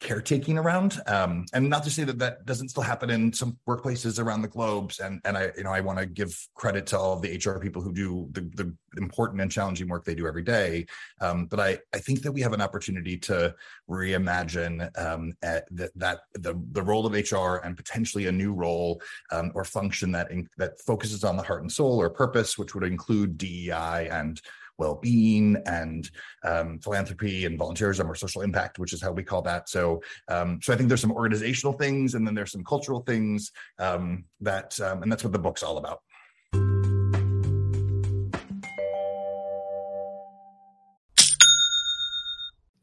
caretaking 0.00 0.58
around. 0.58 1.00
Um, 1.06 1.46
and 1.52 1.70
not 1.70 1.84
to 1.84 1.90
say 1.90 2.04
that 2.04 2.18
that 2.18 2.44
doesn't 2.44 2.68
still 2.68 2.82
happen 2.82 3.10
in 3.10 3.32
some 3.32 3.56
workplaces 3.66 4.22
around 4.22 4.42
the 4.42 4.48
globes. 4.48 5.00
And 5.00 5.20
and 5.24 5.36
i 5.36 5.50
you 5.56 5.64
know 5.64 5.70
i 5.70 5.80
want 5.80 5.98
to 5.98 6.06
give 6.06 6.36
credit 6.54 6.86
to 6.88 6.98
all 6.98 7.18
the 7.18 7.40
hr 7.44 7.58
people 7.58 7.80
who 7.80 7.92
do 7.92 8.28
the, 8.32 8.42
the 8.54 8.74
important 8.96 9.40
and 9.40 9.50
challenging 9.50 9.88
work 9.88 10.04
they 10.04 10.14
do 10.14 10.26
every 10.26 10.42
day. 10.42 10.86
Um, 11.20 11.46
but 11.46 11.60
i 11.60 11.78
i 11.94 11.98
think 11.98 12.22
that 12.22 12.32
we 12.32 12.40
have 12.42 12.52
an 12.52 12.60
opportunity 12.60 13.16
to 13.18 13.54
reimagine 13.88 14.90
um, 14.98 15.32
that 15.42 15.68
that 15.96 16.20
the 16.34 16.60
the 16.72 16.82
role 16.82 17.06
of 17.06 17.12
hr 17.12 17.56
and 17.64 17.76
potentially 17.76 18.26
a 18.26 18.32
new 18.32 18.52
role 18.52 19.00
um, 19.32 19.52
or 19.54 19.64
function 19.64 20.12
that 20.12 20.30
in, 20.30 20.48
that 20.58 20.80
focuses 20.80 21.24
on 21.24 21.36
the 21.36 21.42
heart 21.42 21.62
and 21.62 21.72
soul 21.72 22.00
or 22.00 22.10
purpose 22.10 22.58
which 22.58 22.74
would 22.74 22.84
include 22.84 23.38
dei 23.38 24.08
and 24.10 24.40
well-being 24.78 25.56
and 25.66 26.10
um, 26.44 26.78
philanthropy 26.78 27.44
and 27.44 27.58
volunteerism 27.58 28.08
or 28.08 28.14
social 28.14 28.42
impact, 28.42 28.78
which 28.78 28.92
is 28.92 29.02
how 29.02 29.12
we 29.12 29.22
call 29.22 29.42
that. 29.42 29.68
So, 29.68 30.02
um, 30.28 30.60
so 30.62 30.72
I 30.72 30.76
think 30.76 30.88
there's 30.88 31.00
some 31.00 31.12
organizational 31.12 31.74
things, 31.74 32.14
and 32.14 32.26
then 32.26 32.34
there's 32.34 32.52
some 32.52 32.64
cultural 32.64 33.00
things 33.00 33.52
um, 33.78 34.24
that, 34.40 34.78
um, 34.80 35.02
and 35.02 35.10
that's 35.10 35.24
what 35.24 35.32
the 35.32 35.38
book's 35.38 35.62
all 35.62 35.78
about. 35.78 36.00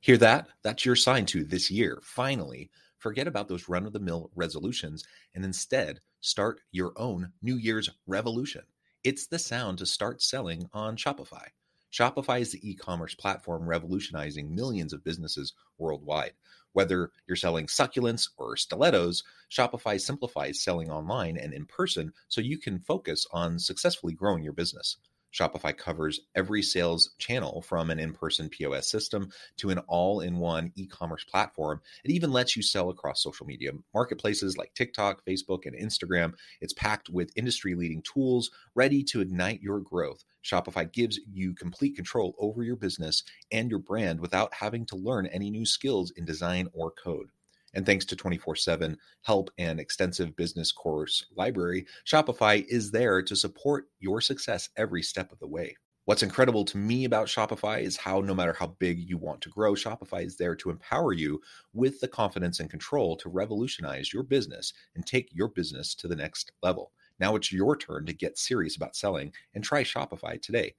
Hear 0.02 0.18
that? 0.18 0.48
That's 0.64 0.84
your 0.84 0.96
sign 0.96 1.28
to 1.28 1.44
this 1.44 1.70
year. 1.70 2.00
Finally, 2.02 2.72
forget 2.98 3.28
about 3.28 3.48
those 3.48 3.70
run 3.70 3.86
of 3.86 3.94
the 3.94 4.00
mill 4.00 4.32
resolutions 4.36 5.04
and 5.36 5.46
instead 5.46 6.00
start 6.22 6.60
your 6.72 6.94
own 6.96 7.32
New 7.44 7.58
Year's 7.58 7.90
revolution. 8.08 8.64
It's 9.04 9.28
the 9.28 9.40
sound 9.40 9.78
to 9.78 9.86
start 9.86 10.22
selling 10.22 10.68
on 10.74 10.96
Shopify. 10.98 11.46
Shopify 11.92 12.40
is 12.40 12.52
the 12.52 12.70
e 12.70 12.74
commerce 12.74 13.14
platform 13.14 13.68
revolutionizing 13.68 14.56
millions 14.56 14.94
of 14.94 15.04
businesses 15.04 15.54
worldwide. 15.78 16.34
Whether 16.74 17.12
you're 17.28 17.36
selling 17.36 17.68
succulents 17.68 18.30
or 18.38 18.56
stilettos, 18.56 19.24
Shopify 19.50 20.00
simplifies 20.00 20.64
selling 20.64 20.90
online 20.90 21.38
and 21.38 21.54
in 21.54 21.66
person 21.66 22.14
so 22.30 22.40
you 22.40 22.58
can 22.58 22.80
focus 22.80 23.28
on 23.34 23.60
successfully 23.60 24.14
growing 24.14 24.44
your 24.44 24.54
business. 24.54 24.98
Shopify 25.34 25.76
covers 25.76 26.22
every 26.36 26.62
sales 26.62 27.12
channel 27.18 27.62
from 27.62 27.90
an 27.90 28.00
in 28.00 28.14
person 28.14 28.50
POS 28.50 28.90
system 28.90 29.32
to 29.58 29.70
an 29.70 29.80
all 29.88 30.22
in 30.22 30.38
one 30.38 30.72
e 30.76 30.88
commerce 30.88 31.24
platform. 31.24 31.82
It 32.04 32.12
even 32.12 32.32
lets 32.32 32.56
you 32.56 32.62
sell 32.62 32.90
across 32.90 33.24
social 33.24 33.46
media 33.46 33.72
marketplaces 33.94 34.58
like 34.58 34.74
TikTok, 34.74 35.24
Facebook, 35.26 35.66
and 35.66 35.76
Instagram. 35.76 36.34
It's 36.60 36.74
packed 36.74 37.10
with 37.10 37.32
industry 37.36 37.76
leading 37.76 38.02
tools 38.02 38.52
ready 38.76 39.04
to 39.06 39.22
ignite 39.22 39.62
your 39.62 39.80
growth. 39.80 40.24
Shopify 40.44 40.92
gives 40.92 41.20
you 41.32 41.54
complete 41.54 41.96
control 41.96 42.36
over 42.40 42.64
your 42.64 42.76
business 42.76 43.24
and 43.52 43.70
your 43.70 43.80
brand 43.80 44.20
without 44.20 44.54
having 44.56 44.86
to 44.88 44.96
learn 44.96 45.28
any 45.28 45.50
new 45.50 45.66
skills 45.66 46.12
in 46.12 46.26
design 46.26 46.68
or 46.74 46.92
code. 46.92 47.30
And 47.74 47.86
thanks 47.86 48.06
to 48.06 48.16
24 48.16 48.56
7 48.56 48.98
help 49.24 49.50
and 49.58 49.80
extensive 49.80 50.36
business 50.36 50.72
course 50.72 51.26
library, 51.36 51.86
Shopify 52.06 52.66
is 52.68 52.92
there 52.92 53.22
to 53.22 53.36
support 53.36 53.86
your 54.00 54.22
success 54.22 54.70
every 54.76 55.04
step 55.04 55.32
of 55.32 55.40
the 55.40 55.48
way. 55.48 55.76
What's 56.06 56.24
incredible 56.24 56.66
to 56.66 56.78
me 56.78 57.06
about 57.06 57.28
Shopify 57.28 57.82
is 57.82 57.96
how, 57.96 58.22
no 58.22 58.34
matter 58.34 58.54
how 58.54 58.76
big 58.80 59.00
you 59.00 59.18
want 59.18 59.40
to 59.42 59.50
grow, 59.50 59.76
Shopify 59.76 60.26
is 60.26 60.36
there 60.36 60.56
to 60.56 60.72
empower 60.72 61.14
you 61.14 61.40
with 61.74 62.00
the 62.00 62.08
confidence 62.08 62.60
and 62.60 62.70
control 62.70 63.16
to 63.18 63.30
revolutionize 63.30 64.12
your 64.12 64.24
business 64.24 64.74
and 64.96 65.06
take 65.06 65.30
your 65.32 65.48
business 65.48 65.94
to 65.96 66.08
the 66.08 66.16
next 66.16 66.52
level. 66.64 66.92
Now 67.20 67.36
it's 67.36 67.54
your 67.54 67.78
turn 67.78 68.08
to 68.08 68.14
get 68.14 68.40
serious 68.40 68.76
about 68.76 68.96
selling 68.96 69.32
and 69.54 69.64
try 69.64 69.84
Shopify 69.84 70.42
today. 70.42 70.74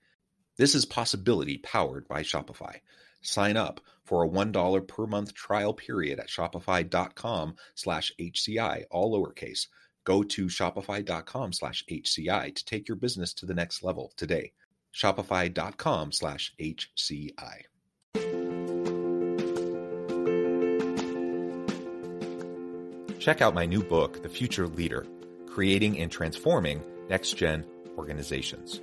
This 0.59 0.75
is 0.75 0.85
Possibility 0.85 1.59
powered 1.59 2.09
by 2.09 2.23
Shopify. 2.23 2.81
Sign 3.23 3.57
up 3.57 3.81
for 4.05 4.25
a 4.25 4.29
$1 4.29 4.87
per 4.87 5.07
month 5.07 5.33
trial 5.35 5.73
period 5.73 6.19
at 6.19 6.29
shopify.com 6.29 7.55
slash 7.75 8.13
HCI, 8.21 8.85
all 8.91 9.19
lowercase. 9.19 9.69
Go 10.05 10.23
to 10.23 10.47
shopify.com 10.47 11.53
slash 11.53 11.85
HCI 11.91 12.55
to 12.55 12.65
take 12.65 12.89
your 12.89 12.97
business 12.97 13.33
to 13.35 13.47
the 13.47 13.55
next 13.55 13.83
level 13.83 14.13
today. 14.17 14.53
Shopify.com 14.95 16.13
slash 16.13 16.53
HCI. 16.61 17.63
Check 23.19 23.41
out 23.41 23.55
my 23.55 23.65
new 23.65 23.85
book, 23.85 24.23
The 24.23 24.29
Future 24.29 24.67
Leader 24.67 25.07
Creating 25.47 26.01
and 26.01 26.11
Transforming 26.11 26.83
Next 27.09 27.35
Gen 27.35 27.65
Organizations 27.97 28.81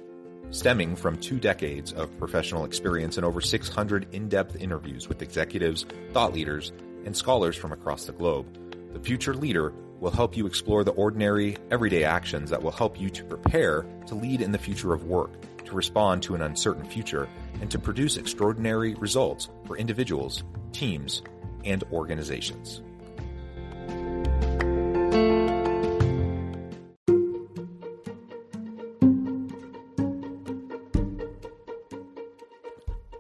stemming 0.52 0.96
from 0.96 1.18
two 1.18 1.40
decades 1.40 1.94
of 1.94 2.18
professional 2.18 2.66
experience 2.66 3.18
and 3.18 3.26
over 3.26 3.42
600 3.42 4.14
in-depth 4.14 4.56
interviews 4.58 5.08
with 5.08 5.22
executives, 5.22 5.86
thought 6.14 6.34
leaders, 6.34 6.72
and 7.06 7.16
scholars 7.16 7.56
from 7.56 7.72
across 7.72 8.06
the 8.06 8.12
globe. 8.12 8.46
The 8.94 9.00
Future 9.00 9.34
Leader 9.34 9.74
will 10.00 10.12
help 10.12 10.36
you 10.36 10.46
explore 10.48 10.84
the 10.84 10.92
ordinary, 10.92 11.58
everyday 11.72 12.04
actions 12.04 12.50
that 12.50 12.62
will 12.62 12.72
help 12.72 13.00
you 13.00 13.10
to 13.10 13.24
prepare 13.24 13.86
to 14.08 14.16
lead 14.16 14.42
in 14.42 14.52
the 14.52 14.58
future 14.58 14.94
of 14.94 15.06
work, 15.06 15.32
to 15.66 15.76
respond 15.76 16.24
to 16.24 16.36
an 16.36 16.42
uncertain 16.42 16.86
future, 16.86 17.28
and 17.62 17.70
to 17.70 17.78
produce 17.78 18.18
extraordinary 18.18 18.96
results 18.96 19.50
for 19.66 19.78
individuals, 19.78 20.44
teams, 20.72 21.22
and 21.66 21.84
organizations. 21.92 22.82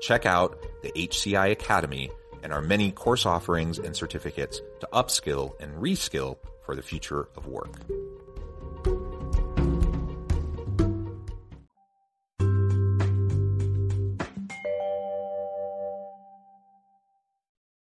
check 0.00 0.26
out 0.26 0.58
the 0.82 0.90
HCI 0.92 1.52
Academy 1.52 2.10
and 2.42 2.52
our 2.52 2.62
many 2.62 2.90
course 2.90 3.26
offerings 3.26 3.78
and 3.78 3.94
certificates 3.94 4.60
to 4.80 4.88
upskill 4.92 5.52
and 5.60 5.74
reskill 5.74 6.38
for 6.64 6.74
the 6.74 6.82
future 6.82 7.28
of 7.36 7.46
work. 7.46 7.80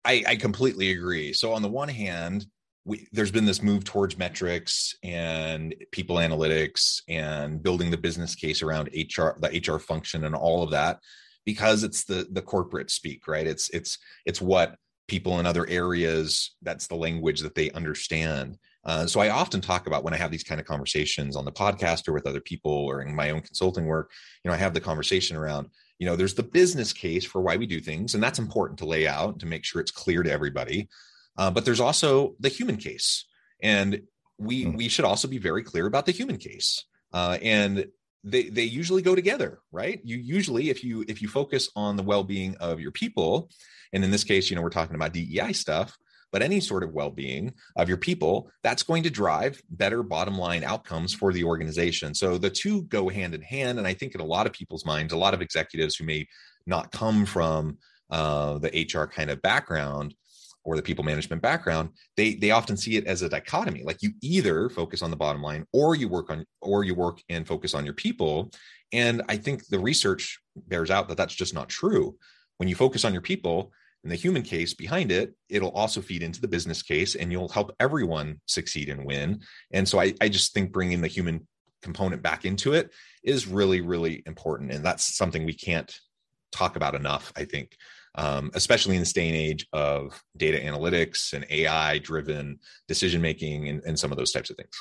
I, 0.05 0.23
I 0.27 0.35
completely 0.35 0.91
agree. 0.91 1.31
So 1.31 1.53
on 1.53 1.61
the 1.61 1.69
one 1.69 1.87
hand, 1.87 2.45
we, 2.85 3.07
there's 3.13 3.31
been 3.31 3.45
this 3.45 3.63
move 3.63 3.85
towards 3.85 4.17
metrics 4.17 4.93
and 5.01 5.73
people 5.91 6.17
analytics 6.17 7.01
and 7.07 7.63
building 7.63 7.89
the 7.91 7.97
business 7.97 8.35
case 8.35 8.61
around 8.61 8.89
HR, 8.89 9.29
the 9.39 9.63
HR 9.65 9.79
function, 9.79 10.25
and 10.25 10.35
all 10.35 10.63
of 10.63 10.71
that 10.71 10.99
because 11.45 11.83
it's 11.83 12.05
the 12.05 12.27
the 12.31 12.41
corporate 12.41 12.91
speak 12.91 13.27
right? 13.27 13.47
It's 13.47 13.69
it's 13.69 13.97
it's 14.25 14.41
what 14.41 14.75
people 15.07 15.39
in 15.39 15.45
other 15.45 15.67
areas 15.69 16.55
that's 16.61 16.87
the 16.87 16.95
language 16.95 17.41
that 17.41 17.55
they 17.55 17.69
understand. 17.71 18.57
Uh, 18.85 19.07
so 19.07 19.21
i 19.21 19.29
often 19.29 19.61
talk 19.61 19.87
about 19.87 20.03
when 20.03 20.13
i 20.13 20.17
have 20.17 20.29
these 20.29 20.43
kind 20.43 20.59
of 20.59 20.67
conversations 20.67 21.37
on 21.37 21.45
the 21.45 21.51
podcast 21.53 22.05
or 22.05 22.11
with 22.11 22.27
other 22.27 22.41
people 22.41 22.69
or 22.69 23.01
in 23.01 23.15
my 23.15 23.29
own 23.29 23.39
consulting 23.39 23.85
work 23.85 24.11
you 24.43 24.49
know 24.49 24.53
i 24.53 24.57
have 24.57 24.73
the 24.73 24.81
conversation 24.81 25.37
around 25.37 25.69
you 25.99 26.05
know 26.05 26.17
there's 26.17 26.33
the 26.33 26.43
business 26.43 26.91
case 26.91 27.23
for 27.23 27.41
why 27.41 27.55
we 27.55 27.65
do 27.65 27.79
things 27.79 28.13
and 28.13 28.21
that's 28.21 28.39
important 28.39 28.77
to 28.77 28.85
lay 28.85 29.07
out 29.07 29.39
to 29.39 29.45
make 29.45 29.63
sure 29.63 29.79
it's 29.79 29.89
clear 29.89 30.21
to 30.21 30.29
everybody. 30.29 30.89
Uh, 31.37 31.49
but 31.49 31.63
there's 31.63 31.79
also 31.79 32.35
the 32.41 32.49
human 32.49 32.75
case 32.75 33.25
and 33.61 34.01
we 34.37 34.65
mm. 34.65 34.75
we 34.75 34.89
should 34.89 35.05
also 35.05 35.29
be 35.29 35.37
very 35.37 35.63
clear 35.63 35.85
about 35.85 36.05
the 36.05 36.11
human 36.11 36.37
case. 36.37 36.83
Uh, 37.13 37.37
and 37.41 37.85
they 38.23 38.43
they 38.49 38.63
usually 38.63 39.01
go 39.01 39.15
together 39.15 39.59
right? 39.71 39.99
You 40.03 40.17
usually 40.17 40.69
if 40.69 40.83
you 40.83 41.03
if 41.07 41.21
you 41.21 41.27
focus 41.27 41.69
on 41.75 41.95
the 41.95 42.03
well-being 42.03 42.55
of 42.57 42.79
your 42.79 42.91
people 42.91 43.49
and 43.91 44.03
in 44.03 44.11
this 44.11 44.23
case 44.23 44.49
you 44.49 44.55
know 44.55 44.61
we're 44.61 44.69
talking 44.69 44.95
about 44.95 45.13
dei 45.13 45.53
stuff 45.53 45.97
but 46.33 46.41
any 46.41 46.59
sort 46.59 46.83
of 46.83 46.91
well-being 46.91 47.53
of 47.75 47.87
your 47.87 47.97
people 47.97 48.49
that's 48.63 48.81
going 48.83 49.03
to 49.03 49.09
drive 49.09 49.61
better 49.69 50.01
bottom 50.01 50.35
line 50.35 50.63
outcomes 50.63 51.13
for 51.13 51.31
the 51.31 51.43
organization. 51.43 52.15
So 52.15 52.39
the 52.39 52.49
two 52.49 52.81
go 52.83 53.07
hand 53.07 53.35
in 53.35 53.41
hand 53.41 53.77
and 53.77 53.87
i 53.87 53.93
think 53.93 54.15
in 54.15 54.21
a 54.21 54.25
lot 54.25 54.47
of 54.47 54.53
people's 54.53 54.85
minds 54.85 55.13
a 55.13 55.17
lot 55.17 55.33
of 55.33 55.41
executives 55.41 55.95
who 55.95 56.05
may 56.05 56.27
not 56.65 56.91
come 56.91 57.25
from 57.25 57.77
uh, 58.09 58.57
the 58.57 58.87
hr 58.93 59.05
kind 59.05 59.29
of 59.29 59.41
background 59.41 60.15
or 60.63 60.75
the 60.75 60.81
people 60.81 61.03
management 61.03 61.41
background 61.41 61.89
they 62.17 62.35
they 62.35 62.51
often 62.51 62.77
see 62.77 62.97
it 62.97 63.05
as 63.05 63.21
a 63.21 63.29
dichotomy 63.29 63.83
like 63.83 64.01
you 64.01 64.11
either 64.21 64.69
focus 64.69 65.01
on 65.01 65.11
the 65.11 65.17
bottom 65.17 65.41
line 65.41 65.65
or 65.73 65.95
you 65.95 66.07
work 66.07 66.29
on 66.29 66.45
or 66.61 66.83
you 66.83 66.95
work 66.95 67.19
and 67.29 67.47
focus 67.47 67.73
on 67.73 67.85
your 67.85 67.93
people 67.93 68.51
and 68.91 69.21
i 69.29 69.37
think 69.37 69.67
the 69.67 69.79
research 69.79 70.39
bears 70.67 70.91
out 70.91 71.07
that 71.07 71.17
that's 71.17 71.35
just 71.35 71.53
not 71.53 71.69
true 71.69 72.15
when 72.57 72.69
you 72.69 72.75
focus 72.75 73.05
on 73.05 73.13
your 73.13 73.21
people 73.21 73.71
and 74.03 74.11
the 74.11 74.17
human 74.17 74.41
case 74.41 74.73
behind 74.73 75.11
it, 75.11 75.33
it'll 75.49 75.69
also 75.69 76.01
feed 76.01 76.23
into 76.23 76.41
the 76.41 76.47
business 76.47 76.81
case 76.81 77.15
and 77.15 77.31
you'll 77.31 77.47
help 77.47 77.73
everyone 77.79 78.39
succeed 78.47 78.89
and 78.89 79.05
win. 79.05 79.41
And 79.71 79.87
so 79.87 79.99
I, 79.99 80.13
I 80.19 80.27
just 80.27 80.53
think 80.53 80.73
bringing 80.73 81.01
the 81.01 81.07
human 81.07 81.47
component 81.81 82.21
back 82.21 82.45
into 82.45 82.73
it 82.73 82.91
is 83.23 83.47
really, 83.47 83.81
really 83.81 84.21
important. 84.25 84.71
And 84.71 84.85
that's 84.85 85.15
something 85.15 85.45
we 85.45 85.53
can't 85.53 85.93
talk 86.51 86.75
about 86.75 86.95
enough, 86.95 87.31
I 87.35 87.45
think, 87.45 87.77
um, 88.15 88.51
especially 88.53 88.95
in 88.95 89.01
this 89.01 89.13
day 89.13 89.27
and 89.27 89.37
age 89.37 89.67
of 89.73 90.21
data 90.37 90.59
analytics 90.59 91.33
and 91.33 91.45
AI 91.49 91.97
driven 91.99 92.59
decision 92.87 93.21
making 93.21 93.69
and, 93.69 93.81
and 93.85 93.97
some 93.97 94.11
of 94.11 94.17
those 94.17 94.31
types 94.31 94.49
of 94.49 94.57
things. 94.57 94.75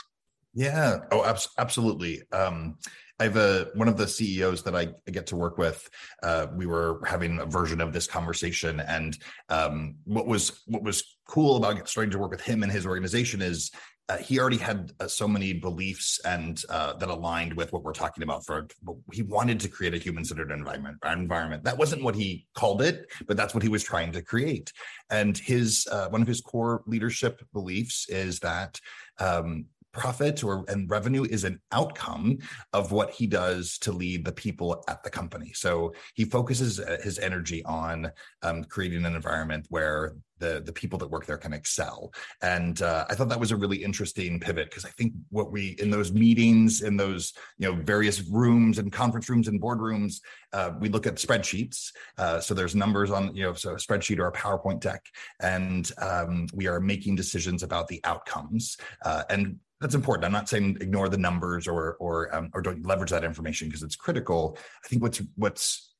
Yeah. 0.55 0.99
Oh, 1.11 1.25
abs- 1.25 1.49
absolutely. 1.59 2.23
Um, 2.31 2.77
I 3.19 3.25
have 3.25 3.37
a 3.37 3.69
one 3.75 3.89
of 3.89 3.97
the 3.97 4.09
CEOs 4.09 4.65
that 4.65 4.75
I 4.75 4.89
get 5.11 5.29
to 5.29 5.37
work 5.37 5.57
with. 5.57 5.89
Uh, 6.23 6.49
we 6.55 6.67
were 6.67 7.01
having 7.07 7.39
a 7.39 7.47
version 7.47 7.81
of 7.81 7.93
this 7.93 8.09
conversation, 8.09 8.81
and 8.81 9.17
um, 9.49 9.95
what 10.05 10.27
was 10.27 10.63
what 10.67 10.83
was 10.83 11.17
cool 11.29 11.57
about 11.57 11.89
starting 11.89 12.11
to 12.11 12.19
work 12.19 12.33
with 12.33 12.41
him 12.41 12.63
and 12.63 12.73
his 12.73 12.85
organization 12.85 13.41
is 13.41 13.71
uh, 14.09 14.19
he 14.19 14.39
already 14.39 14.57
had 14.57 14.93
uh, 15.01 15.07
so 15.07 15.29
many 15.29 15.53
beliefs 15.53 16.21
and 16.25 16.63
uh, 16.69 16.93
that 16.95 17.09
aligned 17.09 17.55
with 17.55 17.73
what 17.73 17.83
we're 17.83 17.93
talking 17.93 18.23
about. 18.23 18.45
For 18.45 18.67
he 19.13 19.23
wanted 19.23 19.61
to 19.61 19.69
create 19.69 19.95
a 19.95 19.99
human-centered 19.99 20.51
environment. 20.51 20.99
Environment 21.05 21.65
that 21.65 21.79
wasn't 21.79 22.03
what 22.03 22.15
he 22.15 22.47
called 22.55 22.83
it, 22.83 23.07
but 23.27 23.37
that's 23.37 23.55
what 23.55 23.63
he 23.63 23.69
was 23.69 23.85
trying 23.85 24.13
to 24.13 24.23
create. 24.23 24.73
And 25.11 25.39
his 25.39 25.87
uh, 25.91 26.09
one 26.09 26.23
of 26.23 26.29
his 26.29 26.41
core 26.41 26.83
leadership 26.87 27.43
beliefs 27.53 28.09
is 28.09 28.41
that 28.41 28.81
um, 29.19 29.67
profit 29.93 30.43
or 30.43 30.65
and 30.69 30.89
revenue 30.91 31.25
is 31.25 31.45
an 31.45 31.61
outcome 31.71 32.39
of 32.73 32.93
what 32.93 33.11
he 33.11 33.27
does 33.27 33.79
to 33.79 33.93
lead 33.93 34.25
the 34.25 34.33
people 34.33 34.83
at 34.89 35.03
the 35.03 35.11
company. 35.11 35.53
So 35.55 35.93
he 36.15 36.25
focuses 36.25 36.81
uh, 36.81 36.99
his 37.03 37.19
energy 37.19 37.65
on 37.65 38.11
um, 38.43 38.65
creating 38.65 39.05
an 39.05 39.15
environment 39.15 39.67
where 39.69 40.15
the 40.39 40.61
the 40.65 40.73
people 40.73 40.99
that 40.99 41.09
work 41.09 41.25
there 41.27 41.39
can 41.39 41.53
excel. 41.53 42.13
And 42.43 42.81
uh, 42.83 43.07
i 43.09 43.15
thought 43.15 43.29
that 43.29 43.41
was 43.41 43.53
a 43.53 43.57
really 43.57 43.83
interesting 43.83 44.41
pivot 44.41 44.69
because 44.71 44.85
i 44.85 44.89
think 44.91 45.13
what 45.31 45.53
we 45.53 45.77
in 45.79 45.91
those 45.91 46.13
meetings 46.13 46.83
in 46.83 46.97
those 46.97 47.33
you 47.59 47.67
know 47.67 47.81
various 47.83 48.23
rooms 48.29 48.79
and 48.79 48.93
conference 48.93 49.29
rooms 49.29 49.49
and 49.49 49.61
boardrooms 49.61 50.21
uh, 50.53 50.73
we 50.81 50.89
look 50.89 51.07
at 51.07 51.15
spreadsheets. 51.15 51.93
Uh, 52.19 52.39
so 52.41 52.53
there's 52.55 52.75
numbers 52.75 53.11
on 53.11 53.35
you 53.35 53.45
know 53.45 53.55
so 53.55 53.71
a 53.73 53.77
spreadsheet 53.77 54.19
or 54.19 54.29
a 54.29 54.33
powerpoint 54.33 54.81
deck 54.81 55.05
and 55.41 55.93
um, 55.99 56.47
we 56.53 56.67
are 56.67 56.81
making 56.81 57.15
decisions 57.15 57.63
about 57.63 57.89
the 57.89 58.01
outcomes. 58.05 58.77
Uh, 59.05 59.23
and 59.31 59.59
that's 59.83 59.95
important. 59.95 60.25
I'm 60.25 60.33
not 60.33 60.49
saying 60.49 60.79
ignore 60.81 61.09
the 61.09 61.19
numbers 61.19 61.67
or 61.69 61.95
or 61.95 62.35
um, 62.35 62.51
or 62.55 62.63
don't 62.63 62.87
leverage 62.87 63.11
that 63.11 63.25
information 63.25 63.69
because 63.69 63.83
it's 63.83 63.97
critical. 63.97 64.57
I 64.85 64.89
think 64.89 65.03
what's 65.03 65.21
what's 65.37 65.93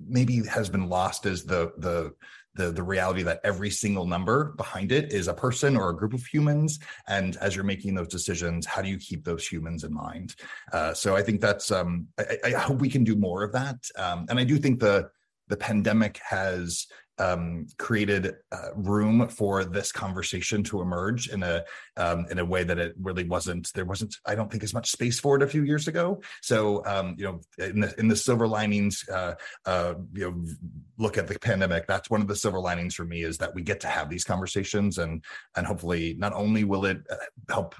maybe 0.00 0.44
has 0.46 0.68
been 0.68 0.88
lost 0.88 1.24
is 1.26 1.44
the 1.44 1.72
the 1.78 2.12
the 2.54 2.72
the 2.72 2.82
reality 2.82 3.22
that 3.22 3.40
every 3.44 3.70
single 3.70 4.06
number 4.06 4.52
behind 4.56 4.92
it 4.92 5.12
is 5.12 5.28
a 5.28 5.34
person 5.34 5.76
or 5.76 5.90
a 5.90 5.96
group 5.96 6.12
of 6.12 6.24
humans 6.24 6.78
and 7.08 7.36
as 7.36 7.54
you're 7.54 7.64
making 7.64 7.94
those 7.94 8.08
decisions 8.08 8.66
how 8.66 8.82
do 8.82 8.88
you 8.88 8.98
keep 8.98 9.24
those 9.24 9.46
humans 9.46 9.84
in 9.84 9.92
mind 9.92 10.34
uh, 10.72 10.92
so 10.92 11.16
i 11.16 11.22
think 11.22 11.40
that's 11.40 11.70
um, 11.70 12.06
I, 12.18 12.38
I, 12.46 12.50
hope 12.52 12.78
we 12.78 12.90
can 12.90 13.04
do 13.04 13.16
more 13.16 13.42
of 13.42 13.52
that 13.52 13.76
um, 13.96 14.26
and 14.28 14.38
i 14.38 14.44
do 14.44 14.58
think 14.58 14.80
the 14.80 15.08
the 15.48 15.56
pandemic 15.56 16.18
has 16.28 16.86
um, 17.18 17.66
created 17.78 18.34
uh, 18.52 18.68
room 18.74 19.28
for 19.28 19.64
this 19.64 19.92
conversation 19.92 20.62
to 20.64 20.80
emerge 20.80 21.28
in 21.28 21.42
a 21.42 21.64
um, 21.96 22.26
in 22.30 22.38
a 22.38 22.44
way 22.44 22.64
that 22.64 22.78
it 22.78 22.94
really 23.00 23.24
wasn't. 23.24 23.72
There 23.74 23.84
wasn't, 23.84 24.16
I 24.26 24.34
don't 24.34 24.50
think, 24.50 24.62
as 24.62 24.74
much 24.74 24.90
space 24.90 25.18
for 25.18 25.36
it 25.36 25.42
a 25.42 25.46
few 25.46 25.62
years 25.64 25.88
ago. 25.88 26.20
So, 26.42 26.84
um, 26.84 27.14
you 27.18 27.24
know, 27.24 27.40
in 27.58 27.80
the 27.80 27.94
in 27.98 28.08
the 28.08 28.16
silver 28.16 28.46
linings, 28.46 29.08
uh, 29.08 29.34
uh, 29.64 29.94
you 30.12 30.30
know, 30.30 30.44
look 30.98 31.18
at 31.18 31.26
the 31.26 31.38
pandemic. 31.38 31.86
That's 31.86 32.10
one 32.10 32.20
of 32.20 32.28
the 32.28 32.36
silver 32.36 32.60
linings 32.60 32.94
for 32.94 33.04
me 33.04 33.22
is 33.22 33.38
that 33.38 33.54
we 33.54 33.62
get 33.62 33.80
to 33.80 33.88
have 33.88 34.08
these 34.08 34.24
conversations, 34.24 34.98
and 34.98 35.24
and 35.56 35.66
hopefully, 35.66 36.16
not 36.18 36.32
only 36.32 36.64
will 36.64 36.84
it 36.84 36.98
uh, 37.10 37.16
help 37.48 37.74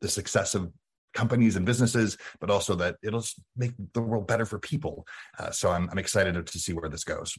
the 0.00 0.08
success 0.08 0.54
of 0.54 0.70
companies 1.14 1.56
and 1.56 1.64
businesses, 1.64 2.18
but 2.40 2.50
also 2.50 2.74
that 2.74 2.96
it'll 3.02 3.24
make 3.56 3.72
the 3.94 4.02
world 4.02 4.26
better 4.26 4.44
for 4.44 4.58
people. 4.58 5.06
Uh, 5.38 5.50
so 5.50 5.70
I'm, 5.70 5.88
I'm 5.90 5.98
excited 5.98 6.46
to 6.46 6.58
see 6.58 6.74
where 6.74 6.90
this 6.90 7.04
goes. 7.04 7.38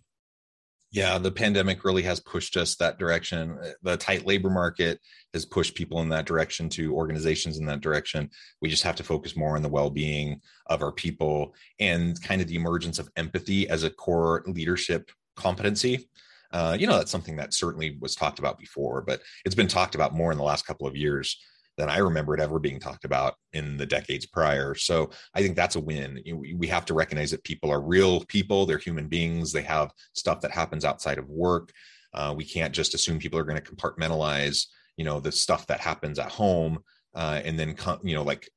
Yeah, 0.91 1.17
the 1.17 1.32
pandemic 1.32 1.84
really 1.84 2.04
has 2.04 2.21
pushed 2.21 2.56
us 2.56 2.76
that 2.76 2.97
direction. 2.97 3.60
The 3.84 3.97
tight 3.97 4.26
labor 4.26 4.50
market 4.50 5.00
has 5.34 5.45
pushed 5.45 5.76
people 5.76 6.00
in 6.00 6.10
that 6.10 6.26
direction 6.26 6.69
to 6.69 6.95
organizations 6.95 7.58
in 7.58 7.65
that 7.65 7.82
direction. 7.82 8.30
We 8.62 8.69
just 8.69 8.84
have 8.84 8.95
to 8.97 9.04
focus 9.04 9.36
more 9.36 9.58
on 9.58 9.63
the 9.63 9.69
well 9.69 9.89
being 9.89 10.41
of 10.67 10.82
our 10.82 10.93
people 10.93 11.54
and 11.80 12.21
kind 12.23 12.41
of 12.41 12.47
the 12.47 12.56
emergence 12.56 13.00
of 13.00 13.10
empathy 13.17 13.67
as 13.69 13.84
a 13.84 13.89
core 13.89 14.43
leadership 14.47 15.12
competency. 15.36 16.10
Uh, 16.54 16.78
you 16.80 16.88
know, 16.88 16.97
that's 16.97 17.12
something 17.12 17.36
that 17.36 17.54
certainly 17.54 17.97
was 18.00 18.15
talked 18.15 18.39
about 18.39 18.58
before, 18.58 19.02
but 19.02 19.21
it's 19.43 19.56
been 19.56 19.67
talked 19.67 19.95
about 19.95 20.15
more 20.15 20.32
in 20.32 20.38
the 20.38 20.43
last 20.43 20.65
couple 20.65 20.88
of 20.88 20.95
years 20.95 21.38
than 21.78 21.90
I 21.90 22.00
remember 22.00 22.34
it 22.34 22.42
ever 22.42 22.60
being 22.60 22.80
talked 22.80 23.06
about 23.06 23.36
in 23.54 23.78
the 23.78 23.86
decades 23.86 24.26
prior. 24.26 24.74
So 24.76 25.12
I 25.34 25.42
think 25.42 25.56
that's 25.56 25.76
a 25.76 25.80
win. 25.80 26.22
We 26.56 26.68
have 26.68 26.86
to 26.86 26.94
recognize 26.94 27.32
that 27.32 27.44
people 27.44 27.72
are 27.72 27.82
real 27.82 28.26
people, 28.26 28.66
they're 28.66 28.78
human 28.78 29.08
beings, 29.08 29.52
they 29.52 29.62
have 29.62 29.92
stuff 30.13 30.42
that 30.42 30.52
happens 30.52 30.84
outside 30.86 31.20
of 31.20 31.30
work. 31.30 31.72
Uh, 32.13 32.34
we 32.36 32.46
can't 32.46 32.74
just 32.74 32.96
assume 32.96 33.20
people 33.20 33.38
are 33.38 33.44
going 33.44 33.62
to 33.62 33.72
compartmentalize, 33.72 34.66
you 34.98 35.06
know, 35.06 35.20
the 35.20 35.32
stuff 35.32 35.68
that 35.68 35.80
happens 35.80 36.18
at 36.18 36.32
home 36.32 36.80
uh, 37.13 37.42
and 37.46 37.60
then, 37.60 37.76
you 38.04 38.16
know, 38.16 38.24
like 38.24 38.50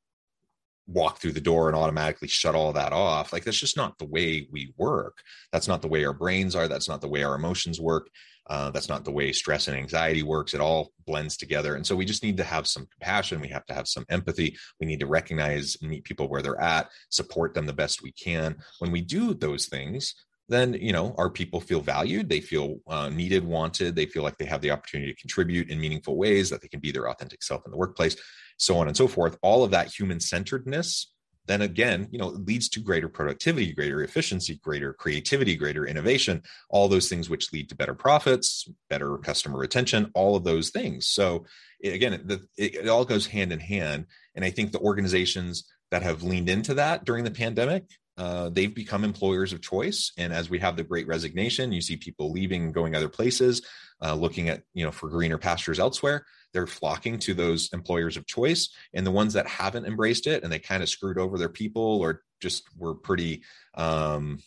walk 0.86 1.18
through 1.18 1.32
the 1.32 1.40
door 1.40 1.68
and 1.68 1.76
automatically 1.76 2.28
shut 2.28 2.54
all 2.54 2.72
that 2.72 2.92
off. 2.92 3.32
Like 3.32 3.44
that's 3.44 3.60
just 3.60 3.76
not 3.76 3.98
the 3.98 4.06
way 4.06 4.48
we 4.50 4.72
work. 4.76 5.18
That's 5.52 5.68
not 5.68 5.82
the 5.82 5.88
way 5.88 6.04
our 6.04 6.12
brains 6.12 6.56
are. 6.56 6.68
That's 6.68 6.88
not 6.88 7.00
the 7.00 7.08
way 7.08 7.22
our 7.22 7.34
emotions 7.34 7.80
work. 7.80 8.08
Uh, 8.48 8.70
that's 8.70 8.88
not 8.88 9.04
the 9.04 9.10
way 9.10 9.32
stress 9.32 9.68
and 9.68 9.76
anxiety 9.76 10.22
works. 10.22 10.54
It 10.54 10.60
all 10.60 10.92
blends 11.06 11.36
together. 11.36 11.76
And 11.76 11.86
so 11.86 11.94
we 11.94 12.04
just 12.04 12.24
need 12.24 12.36
to 12.38 12.44
have 12.44 12.66
some 12.66 12.86
compassion. 12.86 13.40
We 13.40 13.48
have 13.48 13.66
to 13.66 13.74
have 13.74 13.86
some 13.86 14.04
empathy. 14.08 14.56
We 14.80 14.86
need 14.86 15.00
to 15.00 15.06
recognize 15.06 15.76
meet 15.82 16.04
people 16.04 16.28
where 16.28 16.42
they're 16.42 16.60
at, 16.60 16.90
support 17.10 17.54
them 17.54 17.66
the 17.66 17.72
best 17.72 18.02
we 18.02 18.12
can. 18.12 18.56
When 18.80 18.90
we 18.90 19.02
do 19.02 19.34
those 19.34 19.66
things, 19.66 20.14
then 20.50 20.74
you 20.74 20.92
know 20.92 21.14
our 21.16 21.30
people 21.30 21.60
feel 21.60 21.80
valued 21.80 22.28
they 22.28 22.40
feel 22.40 22.78
uh, 22.88 23.08
needed 23.08 23.44
wanted 23.44 23.94
they 23.94 24.04
feel 24.04 24.22
like 24.22 24.36
they 24.36 24.44
have 24.44 24.60
the 24.60 24.70
opportunity 24.70 25.12
to 25.12 25.20
contribute 25.20 25.70
in 25.70 25.80
meaningful 25.80 26.16
ways 26.16 26.50
that 26.50 26.60
they 26.60 26.68
can 26.68 26.80
be 26.80 26.90
their 26.90 27.08
authentic 27.08 27.42
self 27.42 27.62
in 27.64 27.70
the 27.70 27.76
workplace 27.76 28.16
so 28.58 28.76
on 28.76 28.88
and 28.88 28.96
so 28.96 29.06
forth 29.06 29.38
all 29.42 29.62
of 29.64 29.70
that 29.70 29.86
human 29.86 30.18
centeredness 30.18 31.14
then 31.50 31.62
again, 31.62 32.08
you 32.10 32.18
know, 32.18 32.28
it 32.28 32.46
leads 32.46 32.68
to 32.70 32.80
greater 32.80 33.08
productivity, 33.08 33.72
greater 33.72 34.02
efficiency, 34.02 34.60
greater 34.62 34.92
creativity, 34.92 35.56
greater 35.56 35.86
innovation, 35.86 36.42
all 36.68 36.88
those 36.88 37.08
things 37.08 37.28
which 37.28 37.52
lead 37.52 37.68
to 37.68 37.74
better 37.74 37.94
profits, 37.94 38.68
better 38.88 39.18
customer 39.18 39.58
retention, 39.58 40.10
all 40.14 40.36
of 40.36 40.44
those 40.44 40.70
things. 40.70 41.06
So 41.06 41.46
again, 41.82 42.22
the, 42.24 42.46
it, 42.56 42.76
it 42.76 42.88
all 42.88 43.04
goes 43.04 43.26
hand 43.26 43.52
in 43.52 43.60
hand. 43.60 44.06
And 44.34 44.44
I 44.44 44.50
think 44.50 44.72
the 44.72 44.78
organizations 44.80 45.64
that 45.90 46.02
have 46.02 46.22
leaned 46.22 46.48
into 46.48 46.74
that 46.74 47.04
during 47.04 47.24
the 47.24 47.30
pandemic 47.30 47.84
uh, 48.20 48.50
they've 48.50 48.74
become 48.74 49.02
employers 49.02 49.54
of 49.54 49.62
choice. 49.62 50.12
And 50.18 50.30
as 50.30 50.50
we 50.50 50.58
have 50.58 50.76
the 50.76 50.84
great 50.84 51.06
resignation, 51.06 51.72
you 51.72 51.80
see 51.80 51.96
people 51.96 52.30
leaving, 52.30 52.70
going 52.70 52.94
other 52.94 53.08
places, 53.08 53.62
uh, 54.02 54.14
looking 54.14 54.50
at, 54.50 54.62
you 54.74 54.84
know, 54.84 54.90
for 54.90 55.08
greener 55.08 55.38
pastures 55.38 55.80
elsewhere. 55.80 56.26
They're 56.52 56.66
flocking 56.66 57.18
to 57.20 57.34
those 57.34 57.70
employers 57.72 58.16
of 58.16 58.26
choice. 58.26 58.68
And 58.94 59.06
the 59.06 59.10
ones 59.10 59.34
that 59.34 59.46
haven't 59.46 59.86
embraced 59.86 60.26
it 60.26 60.42
and 60.42 60.52
they 60.52 60.58
kind 60.58 60.82
of 60.82 60.88
screwed 60.88 61.18
over 61.18 61.38
their 61.38 61.48
people 61.48 62.00
or 62.00 62.22
just 62.40 62.64
were 62.76 62.94
pretty, 62.94 63.42
um, 63.74 64.38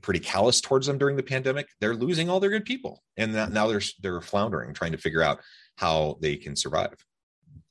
pretty 0.00 0.20
callous 0.20 0.60
towards 0.60 0.86
them 0.86 0.98
during 0.98 1.16
the 1.16 1.22
pandemic, 1.22 1.68
they're 1.80 1.94
losing 1.94 2.28
all 2.28 2.40
their 2.40 2.50
good 2.50 2.64
people. 2.64 3.02
And 3.16 3.32
now 3.32 3.68
they're, 3.68 3.82
they're 4.02 4.20
floundering, 4.20 4.74
trying 4.74 4.92
to 4.92 4.98
figure 4.98 5.22
out 5.22 5.40
how 5.76 6.18
they 6.20 6.36
can 6.36 6.56
survive. 6.56 6.94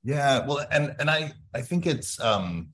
Yeah. 0.04 0.46
Well, 0.46 0.66
and, 0.72 0.96
and 1.00 1.10
I, 1.10 1.32
I 1.54 1.62
think 1.62 1.86
it's, 1.86 2.20
um, 2.20 2.74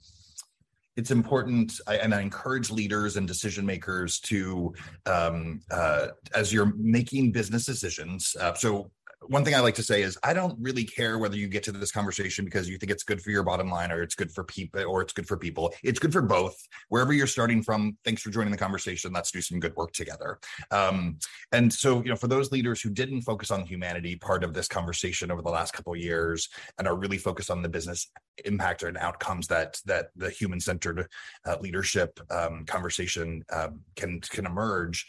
it's 0.99 1.11
important 1.11 1.79
I, 1.87 1.95
and 1.95 2.13
i 2.13 2.19
encourage 2.19 2.69
leaders 2.69 3.15
and 3.15 3.25
decision 3.25 3.65
makers 3.65 4.19
to 4.21 4.73
um, 5.05 5.61
uh, 5.71 6.07
as 6.35 6.51
you're 6.51 6.73
making 6.75 7.31
business 7.31 7.65
decisions 7.65 8.35
uh, 8.39 8.53
so 8.53 8.91
one 9.27 9.43
thing 9.43 9.53
I 9.53 9.59
like 9.59 9.75
to 9.75 9.83
say 9.83 10.01
is 10.01 10.17
I 10.23 10.33
don't 10.33 10.57
really 10.59 10.83
care 10.83 11.19
whether 11.19 11.35
you 11.35 11.47
get 11.47 11.63
to 11.63 11.71
this 11.71 11.91
conversation 11.91 12.45
because 12.45 12.69
you 12.69 12.77
think 12.77 12.91
it's 12.91 13.03
good 13.03 13.21
for 13.21 13.31
your 13.31 13.43
bottom 13.43 13.69
line 13.69 13.91
or 13.91 14.01
it's 14.01 14.15
good 14.15 14.31
for 14.31 14.43
people 14.43 14.83
or 14.85 15.01
it's 15.01 15.13
good 15.13 15.27
for 15.27 15.37
people. 15.37 15.73
It's 15.83 15.99
good 15.99 16.13
for 16.13 16.21
both. 16.21 16.55
Wherever 16.87 17.11
you're 17.11 17.27
starting 17.27 17.61
from, 17.61 17.97
thanks 18.05 18.21
for 18.21 18.29
joining 18.29 18.51
the 18.51 18.57
conversation. 18.57 19.11
Let's 19.11 19.31
do 19.31 19.41
some 19.41 19.59
good 19.59 19.75
work 19.75 19.91
together. 19.91 20.39
Um, 20.71 21.17
and 21.51 21.71
so, 21.71 22.01
you 22.01 22.09
know, 22.09 22.15
for 22.15 22.27
those 22.27 22.51
leaders 22.51 22.81
who 22.81 22.89
didn't 22.89 23.21
focus 23.21 23.51
on 23.51 23.61
the 23.61 23.67
humanity 23.67 24.15
part 24.15 24.43
of 24.43 24.53
this 24.53 24.67
conversation 24.67 25.31
over 25.31 25.41
the 25.41 25.49
last 25.49 25.73
couple 25.73 25.95
years 25.95 26.47
and 26.77 26.87
are 26.87 26.95
really 26.95 27.17
focused 27.17 27.51
on 27.51 27.61
the 27.61 27.69
business 27.69 28.09
impact 28.45 28.83
and 28.83 28.97
outcomes 28.97 29.47
that 29.47 29.81
that 29.85 30.11
the 30.15 30.29
human 30.29 30.59
centered 30.59 31.07
uh, 31.45 31.57
leadership 31.59 32.19
um, 32.31 32.63
conversation 32.65 33.43
uh, 33.51 33.69
can 33.95 34.21
can 34.21 34.45
emerge 34.45 35.05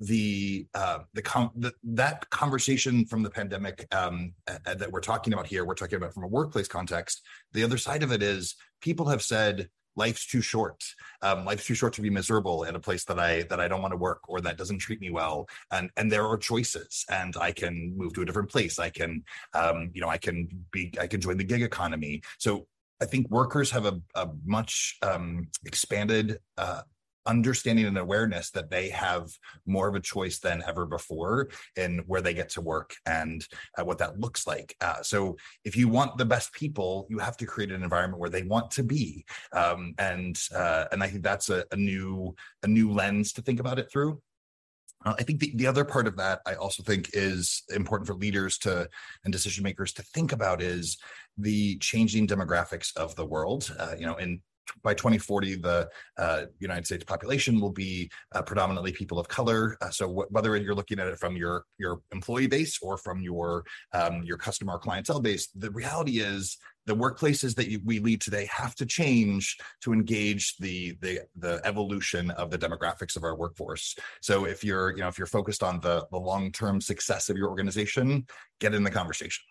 the 0.00 0.66
uh, 0.74 1.00
the, 1.14 1.22
com- 1.22 1.52
the, 1.56 1.72
that 1.84 2.28
conversation 2.30 3.06
from 3.06 3.22
the 3.22 3.30
pandemic 3.30 3.86
um, 3.94 4.34
that 4.46 4.90
we're 4.90 5.00
talking 5.00 5.32
about 5.32 5.46
here, 5.46 5.64
we're 5.64 5.74
talking 5.74 5.96
about 5.96 6.14
from 6.14 6.24
a 6.24 6.28
workplace 6.28 6.68
context. 6.68 7.22
The 7.52 7.64
other 7.64 7.78
side 7.78 8.02
of 8.02 8.12
it 8.12 8.22
is 8.22 8.56
people 8.80 9.08
have 9.08 9.22
said 9.22 9.68
life's 9.96 10.26
too 10.26 10.40
short. 10.40 10.82
Um, 11.22 11.44
life's 11.44 11.66
too 11.66 11.74
short 11.74 11.92
to 11.94 12.02
be 12.02 12.10
miserable 12.10 12.64
in 12.64 12.74
a 12.74 12.80
place 12.80 13.04
that 13.04 13.18
i 13.18 13.42
that 13.44 13.60
i 13.60 13.68
don't 13.68 13.82
want 13.82 13.92
to 13.92 13.96
work 13.96 14.28
or 14.28 14.40
that 14.40 14.58
doesn't 14.58 14.78
treat 14.78 15.00
me 15.00 15.10
well. 15.10 15.48
And 15.70 15.90
and 15.96 16.10
there 16.10 16.26
are 16.26 16.36
choices 16.36 17.04
and 17.10 17.36
i 17.36 17.52
can 17.52 17.94
move 17.96 18.12
to 18.14 18.22
a 18.22 18.24
different 18.24 18.50
place. 18.50 18.78
I 18.78 18.90
can 18.90 19.22
um, 19.54 19.90
you 19.94 20.00
know 20.00 20.08
i 20.08 20.18
can 20.18 20.48
be 20.70 20.92
i 21.00 21.06
can 21.06 21.20
join 21.20 21.36
the 21.36 21.44
gig 21.44 21.62
economy. 21.62 22.22
So 22.38 22.66
I 23.00 23.06
think 23.06 23.28
workers 23.28 23.70
have 23.72 23.86
a, 23.86 24.00
a 24.14 24.28
much 24.44 24.96
um, 25.02 25.48
expanded 25.66 26.38
uh, 26.56 26.82
understanding 27.26 27.86
and 27.86 27.98
awareness 27.98 28.50
that 28.50 28.70
they 28.70 28.88
have 28.90 29.30
more 29.66 29.88
of 29.88 29.94
a 29.94 30.00
choice 30.00 30.38
than 30.38 30.62
ever 30.66 30.86
before 30.86 31.48
in 31.76 31.98
where 32.06 32.20
they 32.20 32.34
get 32.34 32.48
to 32.50 32.60
work 32.60 32.94
and 33.06 33.46
uh, 33.78 33.84
what 33.84 33.98
that 33.98 34.20
looks 34.20 34.46
like. 34.46 34.76
Uh, 34.80 35.02
so 35.02 35.36
if 35.64 35.76
you 35.76 35.88
want 35.88 36.18
the 36.18 36.24
best 36.24 36.52
people, 36.52 37.06
you 37.08 37.18
have 37.18 37.36
to 37.36 37.46
create 37.46 37.72
an 37.72 37.82
environment 37.82 38.20
where 38.20 38.30
they 38.30 38.42
want 38.42 38.70
to 38.70 38.82
be, 38.82 39.24
um, 39.52 39.94
and 39.98 40.40
uh, 40.54 40.84
and 40.92 41.02
I 41.02 41.08
think 41.08 41.22
that's 41.22 41.50
a, 41.50 41.64
a 41.72 41.76
new 41.76 42.34
a 42.62 42.68
new 42.68 42.92
lens 42.92 43.32
to 43.34 43.42
think 43.42 43.60
about 43.60 43.78
it 43.78 43.90
through. 43.90 44.20
Uh, 45.04 45.14
I 45.18 45.22
think 45.22 45.40
the, 45.40 45.52
the 45.56 45.66
other 45.66 45.84
part 45.84 46.06
of 46.06 46.16
that 46.16 46.40
I 46.46 46.54
also 46.54 46.82
think 46.82 47.10
is 47.12 47.62
important 47.74 48.06
for 48.06 48.14
leaders 48.14 48.58
to 48.58 48.88
and 49.24 49.32
decision 49.32 49.62
makers 49.62 49.92
to 49.94 50.02
think 50.02 50.32
about 50.32 50.62
is 50.62 50.98
the 51.36 51.76
changing 51.78 52.26
demographics 52.26 52.96
of 52.96 53.14
the 53.16 53.26
world. 53.26 53.74
Uh, 53.78 53.94
you 53.98 54.06
know, 54.06 54.16
in 54.16 54.40
by 54.82 54.94
2040, 54.94 55.56
the 55.56 55.88
uh, 56.18 56.42
United 56.58 56.86
States 56.86 57.04
population 57.04 57.60
will 57.60 57.72
be 57.72 58.10
uh, 58.32 58.42
predominantly 58.42 58.92
people 58.92 59.18
of 59.18 59.28
color. 59.28 59.76
Uh, 59.80 59.90
so 59.90 60.08
wh- 60.08 60.32
whether 60.32 60.56
you're 60.56 60.74
looking 60.74 60.98
at 60.98 61.08
it 61.08 61.18
from 61.18 61.36
your 61.36 61.64
your 61.78 62.00
employee 62.12 62.46
base 62.46 62.78
or 62.82 62.96
from 62.96 63.20
your 63.22 63.64
um, 63.92 64.22
your 64.22 64.36
customer 64.36 64.78
clientele 64.78 65.20
base, 65.20 65.48
the 65.54 65.70
reality 65.70 66.18
is 66.20 66.58
the 66.86 66.94
workplaces 66.94 67.54
that 67.54 67.68
you, 67.68 67.80
we 67.84 67.98
lead 67.98 68.20
today 68.20 68.46
have 68.50 68.74
to 68.74 68.86
change 68.86 69.56
to 69.82 69.92
engage 69.92 70.56
the 70.58 70.96
the 71.00 71.20
the 71.36 71.60
evolution 71.64 72.30
of 72.32 72.50
the 72.50 72.58
demographics 72.58 73.16
of 73.16 73.24
our 73.24 73.36
workforce. 73.36 73.96
So 74.20 74.44
if 74.44 74.62
you're 74.62 74.90
you 74.92 75.02
know 75.02 75.08
if 75.08 75.18
you're 75.18 75.26
focused 75.26 75.62
on 75.62 75.80
the 75.80 76.06
the 76.10 76.18
long 76.18 76.52
term 76.52 76.80
success 76.80 77.30
of 77.30 77.36
your 77.36 77.48
organization, 77.48 78.26
get 78.60 78.74
in 78.74 78.82
the 78.82 78.90
conversation. 78.90 79.44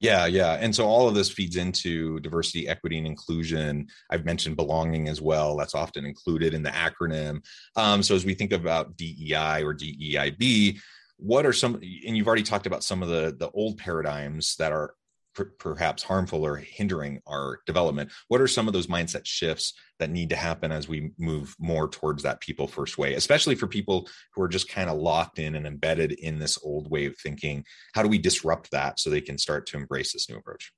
Yeah, 0.00 0.26
yeah. 0.26 0.52
And 0.60 0.74
so 0.74 0.84
all 0.86 1.08
of 1.08 1.14
this 1.14 1.30
feeds 1.30 1.56
into 1.56 2.20
diversity, 2.20 2.68
equity, 2.68 2.98
and 2.98 3.06
inclusion. 3.06 3.86
I've 4.10 4.26
mentioned 4.26 4.56
belonging 4.56 5.08
as 5.08 5.22
well. 5.22 5.56
That's 5.56 5.74
often 5.74 6.04
included 6.04 6.52
in 6.52 6.62
the 6.62 6.70
acronym. 6.70 7.42
Um, 7.76 8.02
so 8.02 8.14
as 8.14 8.24
we 8.24 8.34
think 8.34 8.52
about 8.52 8.96
DEI 8.96 9.62
or 9.62 9.74
DEIB, 9.74 10.78
what 11.18 11.46
are 11.46 11.52
some 11.52 11.76
and 11.76 12.16
you've 12.16 12.26
already 12.26 12.42
talked 12.42 12.66
about 12.66 12.84
some 12.84 13.02
of 13.02 13.08
the 13.08 13.34
the 13.38 13.50
old 13.52 13.78
paradigms 13.78 14.54
that 14.56 14.70
are 14.70 14.92
per- 15.36 15.52
perhaps 15.58 16.02
harmful 16.02 16.44
or 16.44 16.56
hindering 16.56 17.20
our 17.26 17.60
development. 17.66 18.10
What 18.28 18.40
are 18.40 18.48
some 18.48 18.66
of 18.66 18.72
those 18.72 18.88
mindset 18.88 19.26
shifts 19.26 19.74
that 19.98 20.10
need 20.10 20.30
to 20.30 20.36
happen 20.36 20.72
as 20.72 20.88
we 20.88 21.12
move 21.18 21.54
more 21.58 21.88
towards 21.88 22.22
that 22.22 22.40
people 22.40 22.66
first 22.66 22.98
way 22.98 23.14
especially 23.14 23.54
for 23.54 23.66
people 23.66 24.08
who 24.34 24.42
are 24.42 24.48
just 24.48 24.68
kind 24.68 24.90
of 24.90 24.98
locked 24.98 25.38
in 25.38 25.54
and 25.54 25.66
embedded 25.66 26.12
in 26.12 26.38
this 26.38 26.58
old 26.62 26.90
way 26.90 27.06
of 27.06 27.16
thinking? 27.18 27.64
How 27.94 28.02
do 28.02 28.08
we 28.08 28.18
disrupt 28.18 28.70
that 28.70 28.98
so 28.98 29.10
they 29.10 29.20
can 29.20 29.38
start 29.38 29.66
to 29.68 29.76
embrace 29.76 30.12
this 30.12 30.28
new 30.28 30.36
approach? 30.36 30.72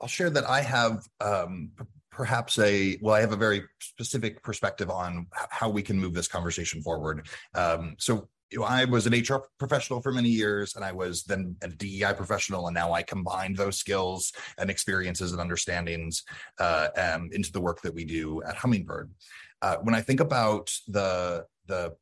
I'll 0.00 0.08
share 0.08 0.30
that 0.30 0.48
i 0.48 0.62
have 0.62 1.04
um, 1.20 1.72
perhaps 2.10 2.58
a 2.58 2.98
well 3.02 3.14
i 3.14 3.20
have 3.20 3.32
a 3.32 3.36
very 3.36 3.62
specific 3.80 4.42
perspective 4.42 4.90
on 4.90 5.26
how 5.50 5.68
we 5.68 5.82
can 5.82 5.98
move 5.98 6.14
this 6.14 6.28
conversation 6.28 6.82
forward. 6.82 7.28
Um, 7.54 7.96
so 7.98 8.28
I 8.66 8.84
was 8.84 9.06
an 9.06 9.12
HR 9.12 9.44
professional 9.58 10.02
for 10.02 10.12
many 10.12 10.28
years, 10.28 10.74
and 10.76 10.84
I 10.84 10.92
was 10.92 11.22
then 11.22 11.56
a 11.62 11.68
DEI 11.68 12.14
professional, 12.14 12.66
and 12.66 12.74
now 12.74 12.92
I 12.92 13.02
combine 13.02 13.54
those 13.54 13.78
skills 13.78 14.32
and 14.58 14.70
experiences 14.70 15.32
and 15.32 15.40
understandings 15.40 16.24
uh, 16.58 16.88
um, 16.96 17.30
into 17.32 17.52
the 17.52 17.60
work 17.60 17.80
that 17.82 17.94
we 17.94 18.04
do 18.04 18.42
at 18.42 18.56
Hummingbird. 18.56 19.10
Uh, 19.62 19.76
when 19.82 19.94
I 19.94 20.00
think 20.00 20.20
about 20.20 20.70
the 20.88 21.44
the 21.66 21.94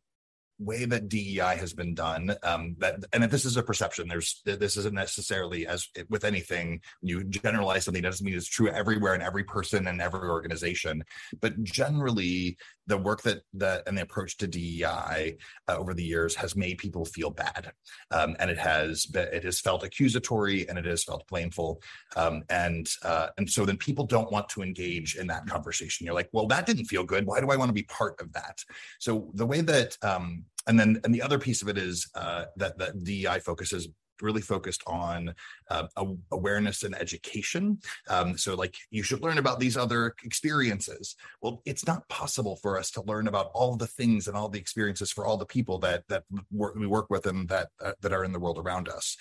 way 0.59 0.85
that 0.85 1.09
DEI 1.09 1.57
has 1.57 1.73
been 1.73 1.94
done, 1.94 2.35
um, 2.42 2.75
that 2.79 3.05
and 3.12 3.25
this 3.25 3.44
is 3.44 3.57
a 3.57 3.62
perception, 3.62 4.09
there's 4.09 4.42
this 4.44 4.77
isn't 4.77 4.94
necessarily 4.94 5.66
as 5.66 5.88
with 6.09 6.25
anything. 6.25 6.81
You 7.03 7.25
generalize 7.25 7.85
something 7.85 8.03
doesn't 8.03 8.25
mean 8.25 8.35
it's 8.35 8.49
true 8.49 8.68
everywhere 8.68 9.14
and 9.14 9.23
every 9.23 9.44
person 9.44 9.87
and 9.87 10.01
every 10.01 10.29
organization, 10.29 11.05
but 11.40 11.62
generally 11.62 12.57
the 12.87 12.99
work 12.99 13.23
that 13.23 13.42
that 13.55 13.83
and 13.87 13.97
the 13.97 14.03
approach 14.03 14.37
to 14.38 14.47
DEI 14.47 15.37
uh, 15.68 15.77
over 15.77 15.94
the 15.94 16.03
years 16.03 16.35
has 16.35 16.57
made 16.57 16.79
people 16.79 17.05
feel 17.05 17.31
bad, 17.31 17.73
um, 18.11 18.35
and 18.40 18.51
it 18.51 18.59
has 18.59 19.07
it 19.14 19.44
has 19.44 19.61
felt 19.61 19.85
accusatory 19.85 20.68
and 20.68 20.79
it 20.79 20.87
has 20.87 21.05
felt 21.05 21.27
blameful, 21.29 21.81
um, 22.16 22.42
and 22.49 22.88
uh, 23.05 23.29
and 23.37 23.49
so 23.49 23.64
then 23.64 23.77
people 23.77 24.07
don't 24.07 24.33
want 24.33 24.49
to 24.49 24.62
engage 24.62 25.16
in 25.16 25.27
that 25.29 25.47
conversation. 25.47 26.05
You're 26.05 26.14
like, 26.14 26.31
well, 26.33 26.47
that 26.49 26.66
didn't 26.66 26.87
feel 26.87 27.05
good. 27.05 27.27
Why 27.27 27.40
do 27.40 27.51
I 27.51 27.57
want 27.57 27.68
to 27.68 27.75
be 27.75 27.85
part 27.85 28.21
of 28.21 28.33
that? 28.33 28.59
So 28.99 29.31
the 29.35 29.47
way 29.47 29.61
that 29.61 29.97
um, 30.03 30.44
and 30.69 30.79
then 30.79 31.01
and 31.05 31.15
the 31.15 31.23
other 31.23 31.39
piece 31.39 31.63
of 31.63 31.69
it 31.69 31.79
is 31.79 32.09
uh, 32.15 32.45
that 32.57 32.79
that 32.79 33.03
DEI 33.03 33.41
focuses 33.41 33.89
really 34.23 34.41
focused 34.41 34.83
on 34.87 35.35
uh, 35.71 35.87
awareness 36.33 36.83
and 36.83 36.95
education. 36.95 37.79
Um, 38.09 38.37
so, 38.37 38.55
like, 38.55 38.75
you 38.91 39.03
should 39.03 39.23
learn 39.23 39.39
about 39.39 39.61
these 39.61 39.77
other 39.77 40.15
experiences. 40.25 41.17
Well, 41.43 41.63
it's 41.65 41.87
not 41.87 42.09
possible 42.09 42.57
for 42.57 42.79
us 42.79 42.91
to 42.93 43.03
learn 43.03 43.29
about 43.29 43.51
all 43.55 43.77
the 43.77 43.87
things 43.87 44.29
and 44.29 44.37
all 44.37 44.49
the 44.49 44.59
experiences 44.59 45.11
for 45.11 45.27
all 45.27 45.37
the 45.37 45.47
people 45.47 45.79
that 45.81 46.05
that 46.09 46.25
we 46.51 46.87
work 46.87 47.11
with 47.11 47.27
and 47.27 47.49
that 47.49 47.69
uh, 47.81 47.93
that 48.01 48.13
are 48.13 48.25
in 48.25 48.33
the 48.33 48.41
world 48.41 48.59
around 48.59 48.89
us. 48.89 49.17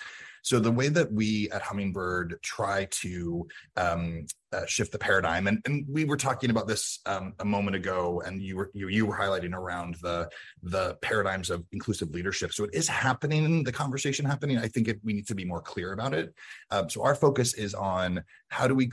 So 0.47 0.61
the 0.61 0.71
way 0.71 0.87
that 0.87 1.11
we 1.11 1.51
at 1.51 1.61
Hummingbird 1.61 2.39
try 2.41 2.87
to 3.01 3.45
um, 3.75 4.25
uh, 4.53 4.65
shift 4.65 4.93
the 4.93 4.97
paradigm, 4.97 5.47
and, 5.47 5.61
and 5.65 5.85
we 5.89 6.05
were 6.05 6.15
talking 6.15 6.51
about 6.51 6.69
this 6.69 7.01
um, 7.05 7.33
a 7.39 7.43
moment 7.43 7.75
ago, 7.75 8.23
and 8.25 8.41
you 8.41 8.55
were 8.55 8.71
you, 8.73 8.87
you 8.87 9.05
were 9.05 9.17
highlighting 9.17 9.53
around 9.53 9.95
the 9.95 10.29
the 10.63 10.95
paradigms 11.01 11.49
of 11.49 11.65
inclusive 11.73 12.11
leadership. 12.11 12.53
So 12.53 12.63
it 12.63 12.69
is 12.73 12.87
happening, 12.87 13.61
the 13.65 13.73
conversation 13.73 14.25
happening. 14.25 14.57
I 14.57 14.69
think 14.69 14.87
it, 14.87 15.01
we 15.03 15.11
need 15.11 15.27
to 15.27 15.35
be 15.35 15.43
more 15.43 15.61
clear 15.61 15.91
about 15.91 16.13
it. 16.13 16.33
Um, 16.71 16.89
so 16.89 17.03
our 17.03 17.13
focus 17.13 17.53
is 17.53 17.73
on 17.73 18.23
how 18.47 18.69
do 18.69 18.73
we 18.73 18.89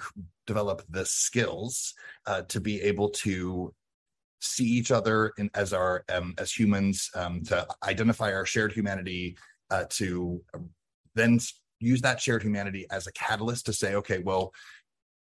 develop 0.49 0.83
the 0.91 1.07
skills 1.07 1.95
uh, 2.27 2.43
to 2.49 2.61
be 2.61 2.83
able 2.83 3.11
to 3.11 3.73
see 4.41 4.67
each 4.67 4.91
other 4.91 5.33
in, 5.39 5.51
as 5.55 5.73
our 5.73 6.05
um, 6.13 6.35
as 6.37 6.51
humans 6.51 7.11
um, 7.15 7.45
to 7.45 7.65
identify 7.85 8.33
our 8.33 8.45
shared 8.45 8.73
humanity 8.73 9.37
uh, 9.71 9.85
to 9.91 10.43
then 11.15 11.39
use 11.81 12.01
that 12.03 12.21
shared 12.21 12.43
humanity 12.43 12.87
as 12.91 13.07
a 13.07 13.13
catalyst 13.13 13.67
to 13.67 13.73
say, 13.73 13.95
okay, 13.95 14.19
well, 14.19 14.53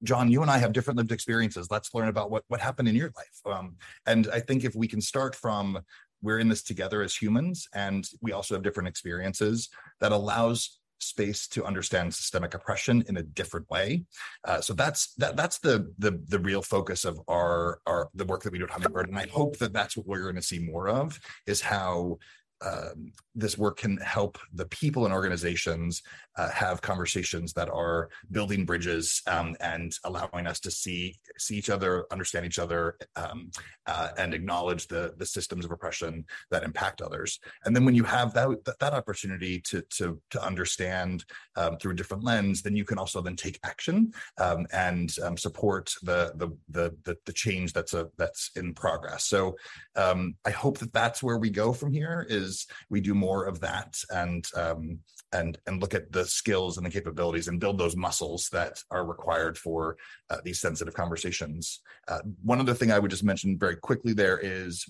John, 0.02 0.30
you 0.30 0.42
and 0.42 0.50
I 0.50 0.58
have 0.58 0.72
different 0.72 0.98
lived 0.98 1.12
experiences. 1.12 1.68
Let's 1.70 1.94
learn 1.94 2.08
about 2.08 2.30
what 2.30 2.44
what 2.48 2.60
happened 2.60 2.88
in 2.88 2.94
your 2.94 3.12
life. 3.16 3.56
Um, 3.58 3.76
and 4.04 4.28
I 4.32 4.40
think 4.40 4.64
if 4.64 4.74
we 4.74 4.88
can 4.88 5.00
start 5.00 5.34
from 5.34 5.78
we're 6.22 6.38
in 6.38 6.48
this 6.48 6.62
together 6.62 7.02
as 7.02 7.14
humans, 7.14 7.68
and 7.74 8.08
we 8.20 8.32
also 8.32 8.54
have 8.54 8.62
different 8.62 8.88
experiences, 8.88 9.68
that 10.00 10.12
allows 10.12 10.80
space 10.98 11.46
to 11.46 11.64
understand 11.64 12.14
systemic 12.14 12.54
oppression 12.54 13.04
in 13.08 13.18
a 13.18 13.22
different 13.22 13.68
way. 13.70 14.02
Uh, 14.44 14.60
so 14.60 14.72
that's 14.72 15.14
that 15.14 15.36
that's 15.36 15.58
the 15.58 15.92
the 15.98 16.20
the 16.28 16.38
real 16.38 16.62
focus 16.62 17.04
of 17.04 17.20
our 17.28 17.80
our 17.86 18.08
the 18.14 18.24
work 18.24 18.42
that 18.42 18.52
we 18.52 18.58
do 18.58 18.64
at 18.64 18.70
Hummingbird, 18.70 19.08
and 19.08 19.18
I 19.18 19.26
hope 19.26 19.58
that 19.58 19.72
that's 19.72 19.96
what 19.96 20.06
we're 20.06 20.22
going 20.22 20.36
to 20.36 20.42
see 20.42 20.58
more 20.58 20.88
of 20.88 21.18
is 21.46 21.60
how 21.60 22.18
um, 22.64 23.12
this 23.34 23.58
work 23.58 23.78
can 23.78 23.98
help 23.98 24.38
the 24.54 24.66
people 24.66 25.04
and 25.04 25.12
organizations 25.12 26.02
uh, 26.36 26.50
have 26.50 26.82
conversations 26.82 27.52
that 27.52 27.68
are 27.68 28.08
building 28.30 28.64
bridges 28.64 29.22
um, 29.26 29.56
and 29.60 29.96
allowing 30.04 30.46
us 30.46 30.60
to 30.60 30.70
see 30.70 31.16
see 31.38 31.56
each 31.56 31.70
other, 31.70 32.06
understand 32.10 32.46
each 32.46 32.58
other, 32.58 32.96
um, 33.16 33.50
uh, 33.86 34.08
and 34.18 34.32
acknowledge 34.34 34.86
the 34.88 35.14
the 35.18 35.26
systems 35.26 35.64
of 35.64 35.70
oppression 35.70 36.24
that 36.50 36.62
impact 36.62 37.02
others. 37.02 37.38
And 37.64 37.74
then 37.74 37.84
when 37.84 37.94
you 37.94 38.04
have 38.04 38.32
that 38.34 38.48
that, 38.80 38.94
opportunity 38.96 39.60
to 39.60 39.82
to 39.98 40.20
to 40.30 40.42
understand 40.42 41.24
um, 41.56 41.76
through 41.76 41.92
a 41.92 41.96
different 41.96 42.24
lens, 42.24 42.62
then 42.62 42.76
you 42.76 42.84
can 42.84 42.98
also 42.98 43.20
then 43.20 43.36
take 43.36 43.58
action 43.64 44.12
um, 44.38 44.66
and 44.72 45.14
um, 45.22 45.36
support 45.36 45.94
the, 46.02 46.32
the 46.36 46.48
the 46.70 46.96
the 47.04 47.16
the 47.26 47.32
change 47.32 47.72
that's 47.72 47.92
a 47.94 48.08
that's 48.16 48.50
in 48.56 48.72
progress. 48.72 49.24
So 49.24 49.56
I 49.96 50.50
hope 50.50 50.78
that 50.78 50.92
that's 50.92 51.22
where 51.22 51.38
we 51.38 51.50
go 51.50 51.72
from 51.72 51.92
here. 51.92 52.26
Is 52.28 52.45
we 52.90 53.00
do 53.00 53.14
more 53.14 53.44
of 53.44 53.60
that 53.60 53.96
and 54.10 54.46
um, 54.56 54.98
and 55.32 55.58
and 55.66 55.80
look 55.80 55.94
at 55.94 56.12
the 56.12 56.24
skills 56.24 56.76
and 56.76 56.86
the 56.86 56.90
capabilities 56.90 57.48
and 57.48 57.60
build 57.60 57.78
those 57.78 57.96
muscles 57.96 58.48
that 58.52 58.82
are 58.90 59.04
required 59.04 59.58
for 59.58 59.96
uh, 60.30 60.38
these 60.44 60.60
sensitive 60.60 60.94
conversations. 60.94 61.80
Uh, 62.08 62.20
one 62.42 62.60
other 62.60 62.74
thing 62.74 62.92
I 62.92 62.98
would 62.98 63.10
just 63.10 63.24
mention 63.24 63.58
very 63.58 63.76
quickly 63.76 64.12
there 64.12 64.38
is 64.38 64.86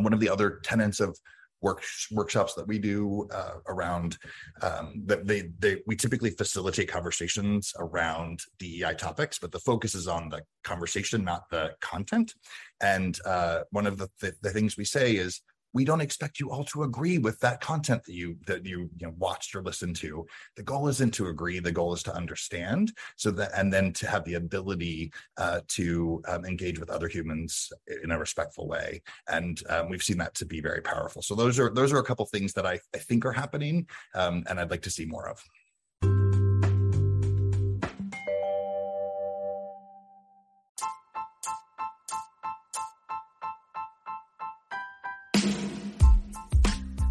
one 0.00 0.12
of 0.12 0.20
the 0.20 0.28
other 0.28 0.60
tenets 0.62 1.00
of 1.00 1.18
work, 1.60 1.82
workshops 2.10 2.54
that 2.54 2.66
we 2.66 2.78
do 2.78 3.28
uh, 3.32 3.54
around 3.66 4.16
um, 4.62 5.02
that 5.06 5.26
they 5.26 5.50
they 5.58 5.82
we 5.86 5.96
typically 5.96 6.30
facilitate 6.30 6.88
conversations 6.88 7.72
around 7.78 8.40
DEI 8.58 8.94
topics, 8.96 9.38
but 9.38 9.52
the 9.52 9.58
focus 9.60 9.94
is 9.94 10.08
on 10.08 10.28
the 10.28 10.42
conversation, 10.64 11.24
not 11.24 11.48
the 11.50 11.74
content. 11.80 12.34
And 12.80 13.18
uh, 13.24 13.60
one 13.70 13.86
of 13.86 13.98
the, 13.98 14.08
the, 14.20 14.34
the 14.42 14.50
things 14.50 14.76
we 14.76 14.84
say 14.84 15.16
is 15.16 15.40
we 15.72 15.84
don't 15.84 16.00
expect 16.00 16.40
you 16.40 16.50
all 16.50 16.64
to 16.64 16.82
agree 16.82 17.18
with 17.18 17.38
that 17.40 17.60
content 17.60 18.04
that 18.04 18.14
you 18.14 18.36
that 18.46 18.64
you, 18.64 18.90
you 18.98 19.06
know, 19.06 19.14
watched 19.18 19.54
or 19.54 19.62
listened 19.62 19.96
to. 19.96 20.26
The 20.56 20.62
goal 20.62 20.88
isn't 20.88 21.14
to 21.14 21.28
agree 21.28 21.58
the 21.58 21.72
goal 21.72 21.92
is 21.92 22.02
to 22.04 22.14
understand 22.14 22.92
so 23.16 23.30
that 23.32 23.50
and 23.54 23.72
then 23.72 23.92
to 23.94 24.08
have 24.08 24.24
the 24.24 24.34
ability 24.34 25.12
uh, 25.36 25.60
to 25.68 26.22
um, 26.28 26.44
engage 26.44 26.78
with 26.78 26.90
other 26.90 27.08
humans 27.08 27.72
in 28.02 28.10
a 28.10 28.18
respectful 28.18 28.68
way. 28.68 29.02
And 29.28 29.60
um, 29.68 29.88
we've 29.88 30.02
seen 30.02 30.18
that 30.18 30.34
to 30.34 30.46
be 30.46 30.60
very 30.60 30.80
powerful. 30.80 31.22
So 31.22 31.34
those 31.34 31.58
are 31.58 31.70
those 31.70 31.92
are 31.92 31.98
a 31.98 32.04
couple 32.04 32.26
things 32.26 32.52
that 32.54 32.66
i, 32.66 32.78
I 32.94 32.98
think 32.98 33.24
are 33.24 33.32
happening 33.32 33.86
um, 34.14 34.44
and 34.48 34.58
i'd 34.58 34.70
like 34.70 34.82
to 34.82 34.90
see 34.90 35.04
more 35.04 35.28
of 35.28 35.42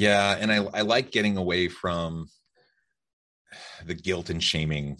Yeah, 0.00 0.34
and 0.40 0.50
I 0.50 0.64
I 0.72 0.80
like 0.80 1.10
getting 1.10 1.36
away 1.36 1.68
from 1.68 2.28
the 3.84 3.92
guilt 3.92 4.30
and 4.30 4.42
shaming 4.42 4.96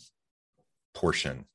portion. 0.92 1.46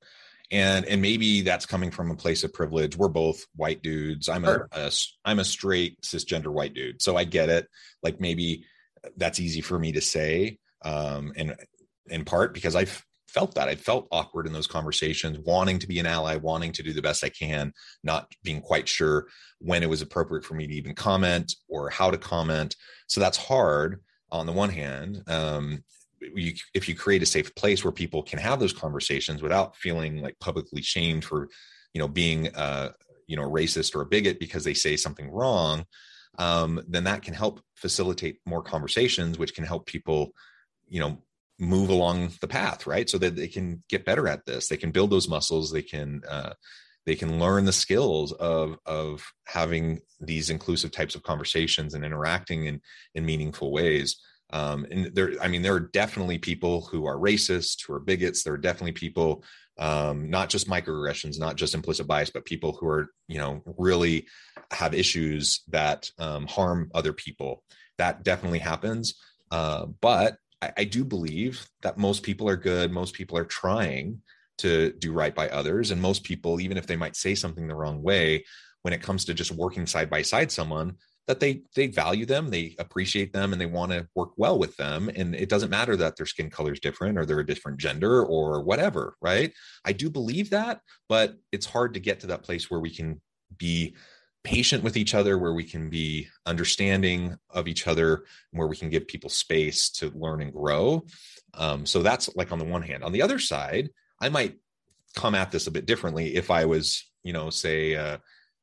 And 0.50 0.84
and 0.86 1.00
maybe 1.00 1.42
that's 1.42 1.68
coming 1.68 1.92
from 1.92 2.10
a 2.10 2.16
place 2.16 2.44
of 2.44 2.54
privilege. 2.54 2.98
We're 2.98 3.08
both 3.08 3.46
white 3.56 3.84
dudes. 3.84 4.30
I'm 4.30 4.46
sure. 4.46 4.68
a, 4.72 4.88
a 4.88 4.92
I'm 5.26 5.38
a 5.38 5.46
straight 5.46 6.02
cisgender 6.02 6.48
white 6.48 6.74
dude. 6.74 7.04
So 7.04 7.16
I 7.16 7.24
get 7.24 7.50
it. 7.50 7.68
Like 8.02 8.20
maybe 8.20 8.66
that's 9.16 9.40
easy 9.40 9.62
for 9.62 9.78
me 9.78 9.92
to 9.92 10.02
say 10.02 10.58
um 10.84 11.32
and 11.36 11.56
in 12.08 12.26
part 12.26 12.52
because 12.52 12.76
I've 12.76 13.05
felt 13.36 13.54
that. 13.56 13.68
I 13.68 13.76
felt 13.76 14.08
awkward 14.12 14.48
in 14.48 14.54
those 14.54 14.66
conversations, 14.78 15.38
wanting 15.40 15.78
to 15.80 15.88
be 15.88 16.00
an 16.00 16.06
ally, 16.06 16.38
wanting 16.38 16.72
to 16.72 16.84
do 16.84 16.94
the 16.94 17.02
best 17.02 17.24
I 17.24 17.30
can, 17.30 17.74
not 18.02 18.32
being 18.44 18.62
quite 18.62 18.88
sure 18.88 19.28
when 19.60 19.84
it 19.84 19.90
was 19.90 20.02
appropriate 20.02 20.46
for 20.46 20.54
me 20.54 20.66
to 20.68 20.74
even 20.74 20.96
comment 20.96 21.54
or 21.68 21.90
how 21.90 22.10
to 22.10 22.18
comment. 22.18 22.76
So 23.08 23.20
that's 23.20 23.38
hard 23.38 24.02
on 24.32 24.46
the 24.46 24.54
one 24.54 24.70
hand. 24.70 25.22
Um, 25.28 25.84
you, 26.22 26.54
if 26.74 26.88
you 26.88 26.96
create 26.96 27.24
a 27.24 27.26
safe 27.26 27.54
place 27.56 27.84
where 27.84 27.92
people 27.92 28.24
can 28.24 28.40
have 28.40 28.60
those 28.60 28.74
conversations 28.74 29.42
without 29.42 29.76
feeling 29.76 30.22
like 30.22 30.40
publicly 30.40 30.82
shamed 30.82 31.26
for, 31.26 31.50
you 31.94 32.00
know, 32.00 32.08
being, 32.08 32.46
you 33.28 33.36
know, 33.36 33.50
racist 33.50 33.96
or 33.96 34.02
a 34.02 34.06
bigot 34.06 34.40
because 34.40 34.64
they 34.64 34.74
say 34.74 34.96
something 34.96 35.30
wrong, 35.30 35.86
um, 36.40 36.82
then 36.88 37.04
that 37.04 37.22
can 37.22 37.34
help 37.34 37.60
facilitate 37.76 38.40
more 38.46 38.64
conversations, 38.64 39.38
which 39.38 39.54
can 39.54 39.66
help 39.66 39.86
people, 39.86 40.32
you 40.88 41.02
know, 41.02 41.18
move 41.60 41.90
along 41.90 42.32
the 42.42 42.48
path 42.48 42.86
right? 42.86 43.10
So 43.10 43.18
that 43.18 43.36
they 43.36 43.48
can 43.48 43.84
get 43.90 44.06
better 44.06 44.28
at 44.28 44.46
this. 44.46 44.68
They 44.68 44.78
can 44.78 44.92
build 44.92 45.10
those 45.10 45.30
muscles. 45.30 45.72
They 45.72 45.82
can 45.82 46.22
uh, 46.30 46.54
they 47.06 47.16
can 47.16 47.40
learn 47.40 47.66
the 47.66 47.74
skills 47.74 48.32
of 48.34 48.78
of 48.86 49.24
having 49.46 50.00
these 50.20 50.50
inclusive 50.50 50.92
types 50.92 51.16
of 51.16 51.24
conversations 51.24 51.94
and 51.94 52.04
interacting 52.04 52.66
in 52.66 52.82
in 53.14 53.26
meaningful 53.26 53.72
ways. 53.72 54.18
Um, 54.52 54.86
and 54.92 55.16
there 55.16 55.34
i 55.42 55.48
mean 55.48 55.64
there 55.64 55.74
are 55.74 55.80
definitely 55.80 56.38
people 56.38 56.82
who 56.82 57.06
are 57.08 57.18
racist 57.18 57.86
who 57.86 57.94
are 57.94 58.00
bigots. 58.00 58.44
There 58.44 58.54
are 58.54 58.58
definitely 58.58 58.94
people 58.94 59.44
um, 59.78 60.30
not 60.30 60.50
just 60.50 60.70
microaggressions 60.70 61.40
not 61.40 61.56
just 61.56 61.74
implicit 61.74 62.08
bias 62.08 62.30
but 62.30 62.46
people 62.46 62.74
who 62.74 62.88
are 62.88 63.08
you 63.28 63.38
know 63.38 63.62
really 63.78 64.28
have 64.72 64.94
issues 64.94 65.62
that 65.70 66.10
um, 66.20 66.48
harm 66.48 66.92
other 66.94 67.14
people. 67.14 67.64
That 67.98 68.24
definitely 68.24 68.60
happens. 68.60 69.16
Uh, 69.52 69.86
but 70.02 70.38
I, 70.66 70.82
I 70.82 70.84
do 70.84 71.04
believe 71.04 71.68
that 71.82 71.98
most 71.98 72.24
people 72.24 72.50
are 72.50 72.58
good. 72.58 72.92
Most 72.92 73.14
people 73.14 73.38
are 73.38 73.46
trying 73.46 74.22
to 74.60 74.94
do 74.94 75.12
right 75.12 75.36
by 75.36 75.50
others. 75.50 75.92
And 75.92 76.02
most 76.02 76.24
people, 76.24 76.62
even 76.62 76.78
if 76.78 76.88
they 76.88 76.96
might 76.96 77.16
say 77.16 77.36
something 77.36 77.68
the 77.68 77.76
wrong 77.76 78.02
way, 78.02 78.46
when 78.82 78.94
it 78.94 79.02
comes 79.02 79.26
to 79.26 79.34
just 79.34 79.52
working 79.52 79.86
side 79.86 80.10
by 80.10 80.22
side 80.22 80.52
someone, 80.52 80.96
that 81.28 81.40
they 81.40 81.64
they 81.76 81.88
value 81.88 82.26
them, 82.26 82.50
they 82.50 82.76
appreciate 82.78 83.34
them, 83.34 83.52
and 83.52 83.60
they 83.60 83.66
want 83.66 83.92
to 83.92 84.08
work 84.14 84.30
well 84.38 84.60
with 84.60 84.78
them. 84.78 85.10
And 85.16 85.34
it 85.34 85.50
doesn't 85.50 85.72
matter 85.72 85.96
that 85.98 86.18
their 86.18 86.28
skin 86.28 86.52
color 86.52 86.74
is 86.74 86.80
different 86.80 87.18
or 87.18 87.26
they're 87.26 87.40
a 87.40 87.46
different 87.46 87.80
gender 87.80 88.24
or 88.24 88.62
whatever, 88.62 89.16
right? 89.22 89.52
I 89.84 89.92
do 89.94 90.10
believe 90.10 90.52
that, 90.52 90.82
but 91.10 91.36
it's 91.52 91.66
hard 91.66 91.96
to 91.96 92.00
get 92.00 92.20
to 92.20 92.28
that 92.28 92.44
place 92.44 92.70
where 92.70 92.80
we 92.80 92.92
can 92.92 93.22
be 93.58 93.96
patient 94.46 94.84
with 94.84 94.96
each 94.96 95.14
other, 95.14 95.38
where 95.38 95.54
we 95.54 95.64
can 95.64 95.90
be 95.90 96.28
understanding 96.46 97.36
of 97.50 97.68
each 97.68 97.88
other, 97.88 98.24
where 98.52 98.68
we 98.68 98.78
can 98.78 98.90
give 98.90 99.08
people 99.08 99.30
space 99.30 99.90
to 99.90 100.12
learn 100.16 100.42
and 100.42 100.54
grow. 100.54 101.04
Um, 101.56 101.86
so 101.86 102.02
that's 102.02 102.34
like 102.36 102.52
on 102.52 102.60
the 102.60 102.66
one 102.66 102.84
hand. 102.84 103.04
On 103.04 103.12
the 103.12 103.22
other 103.22 103.40
side, 103.40 103.90
I 104.22 104.30
might 104.30 104.56
come 105.16 105.36
at 105.36 105.52
this 105.52 105.68
a 105.68 105.72
bit 105.72 105.86
differently 105.86 106.36
if 106.36 106.52
I 106.52 106.66
was, 106.66 107.04
you 107.24 107.34
know, 107.34 107.50
say 107.50 107.94
a 107.94 108.22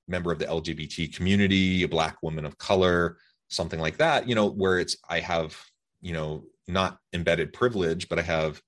member 0.09 0.33
of 0.33 0.39
the 0.39 0.47
LGBT 0.47 1.15
community, 1.15 1.83
a 1.83 1.89
black 1.89 2.23
woman 2.23 2.45
of 2.45 2.59
color, 2.59 3.19
something 3.49 3.81
like 3.81 3.99
that, 3.99 4.29
you 4.29 4.35
know, 4.35 4.49
where 4.49 4.79
it's 4.79 4.97
I 5.09 5.21
have, 5.21 5.59
you 6.01 6.13
know, 6.13 6.45
not 6.69 6.99
embedded 7.13 7.53
privilege, 7.53 8.09
but 8.09 8.19
I 8.19 8.23
have 8.23 8.63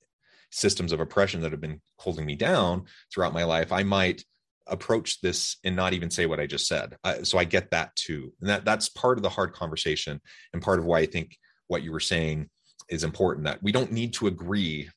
systems 0.50 0.92
of 0.92 1.00
oppression 1.00 1.40
that 1.42 1.52
have 1.52 1.60
been 1.60 1.80
holding 1.98 2.26
me 2.26 2.36
down 2.36 2.84
throughout 3.12 3.32
my 3.32 3.44
life. 3.44 3.72
I 3.72 3.82
might 3.82 4.24
approach 4.66 5.20
this 5.20 5.56
and 5.64 5.76
not 5.76 5.92
even 5.92 6.10
say 6.10 6.26
what 6.26 6.40
I 6.40 6.46
just 6.46 6.66
said. 6.66 6.96
so 7.22 7.38
I 7.38 7.44
get 7.44 7.70
that 7.70 7.94
too, 7.96 8.32
and 8.40 8.48
that 8.48 8.64
that's 8.64 8.88
part 8.88 9.18
of 9.18 9.22
the 9.22 9.28
hard 9.28 9.52
conversation 9.52 10.20
and 10.52 10.62
part 10.62 10.78
of 10.78 10.84
why 10.84 11.00
I 11.00 11.06
think 11.06 11.36
what 11.68 11.82
you 11.82 11.92
were 11.92 12.00
saying 12.00 12.48
is 12.88 13.04
important. 13.04 13.46
That 13.46 13.62
we 13.62 13.72
don't 13.72 13.92
need 13.92 14.12
to 14.14 14.26
agree 14.26 14.90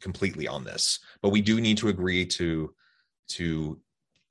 completely 0.00 0.48
on 0.48 0.64
this, 0.64 0.98
but 1.22 1.30
we 1.30 1.42
do 1.42 1.60
need 1.60 1.78
to 1.78 1.88
agree 1.88 2.26
to 2.26 2.74
to 3.30 3.80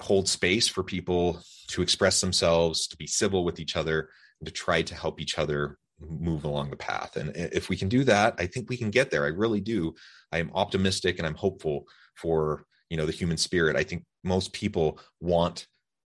hold 0.01 0.27
space 0.27 0.67
for 0.67 0.83
people 0.83 1.41
to 1.67 1.81
express 1.81 2.21
themselves, 2.21 2.87
to 2.87 2.97
be 2.97 3.07
civil 3.07 3.43
with 3.43 3.59
each 3.59 3.75
other, 3.75 4.09
and 4.39 4.47
to 4.47 4.51
try 4.51 4.81
to 4.81 4.95
help 4.95 5.19
each 5.19 5.37
other 5.37 5.77
move 5.99 6.45
along 6.45 6.69
the 6.69 6.77
path. 6.77 7.17
And 7.17 7.35
if 7.35 7.69
we 7.69 7.75
can 7.75 7.89
do 7.89 8.03
that, 8.05 8.35
I 8.37 8.45
think 8.45 8.69
we 8.69 8.77
can 8.77 8.89
get 8.89 9.11
there. 9.11 9.25
I 9.25 9.29
really 9.29 9.59
do. 9.59 9.95
I 10.31 10.39
am 10.39 10.51
optimistic 10.53 11.17
and 11.17 11.27
I'm 11.27 11.35
hopeful 11.35 11.85
for 12.15 12.65
you 12.89 12.97
know 12.97 13.05
the 13.05 13.11
human 13.11 13.37
spirit. 13.37 13.75
I 13.75 13.83
think 13.83 14.03
most 14.23 14.53
people 14.53 14.99
want 15.19 15.67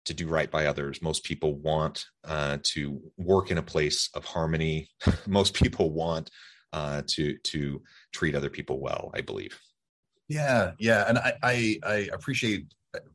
to 0.07 0.15
do 0.15 0.27
right 0.27 0.51
by 0.51 0.67
others. 0.67 1.03
Most 1.03 1.25
people 1.25 1.57
want 1.57 2.07
uh, 2.25 2.59
to 2.63 3.01
work 3.19 3.51
in 3.51 3.59
a 3.59 3.63
place 3.63 4.09
of 4.15 4.25
harmony. 4.25 4.89
Most 5.27 5.55
people 5.55 5.93
want 5.93 6.31
uh, 6.73 7.03
to 7.07 7.37
to 7.37 7.83
treat 8.13 8.35
other 8.35 8.51
people 8.51 8.81
well 8.81 9.11
i 9.15 9.21
believe. 9.21 9.59
Yeah 10.29 10.73
yeah 10.79 11.05
and 11.09 11.19
i 11.19 11.33
i, 11.43 11.79
I 11.85 11.95
appreciate 12.13 12.67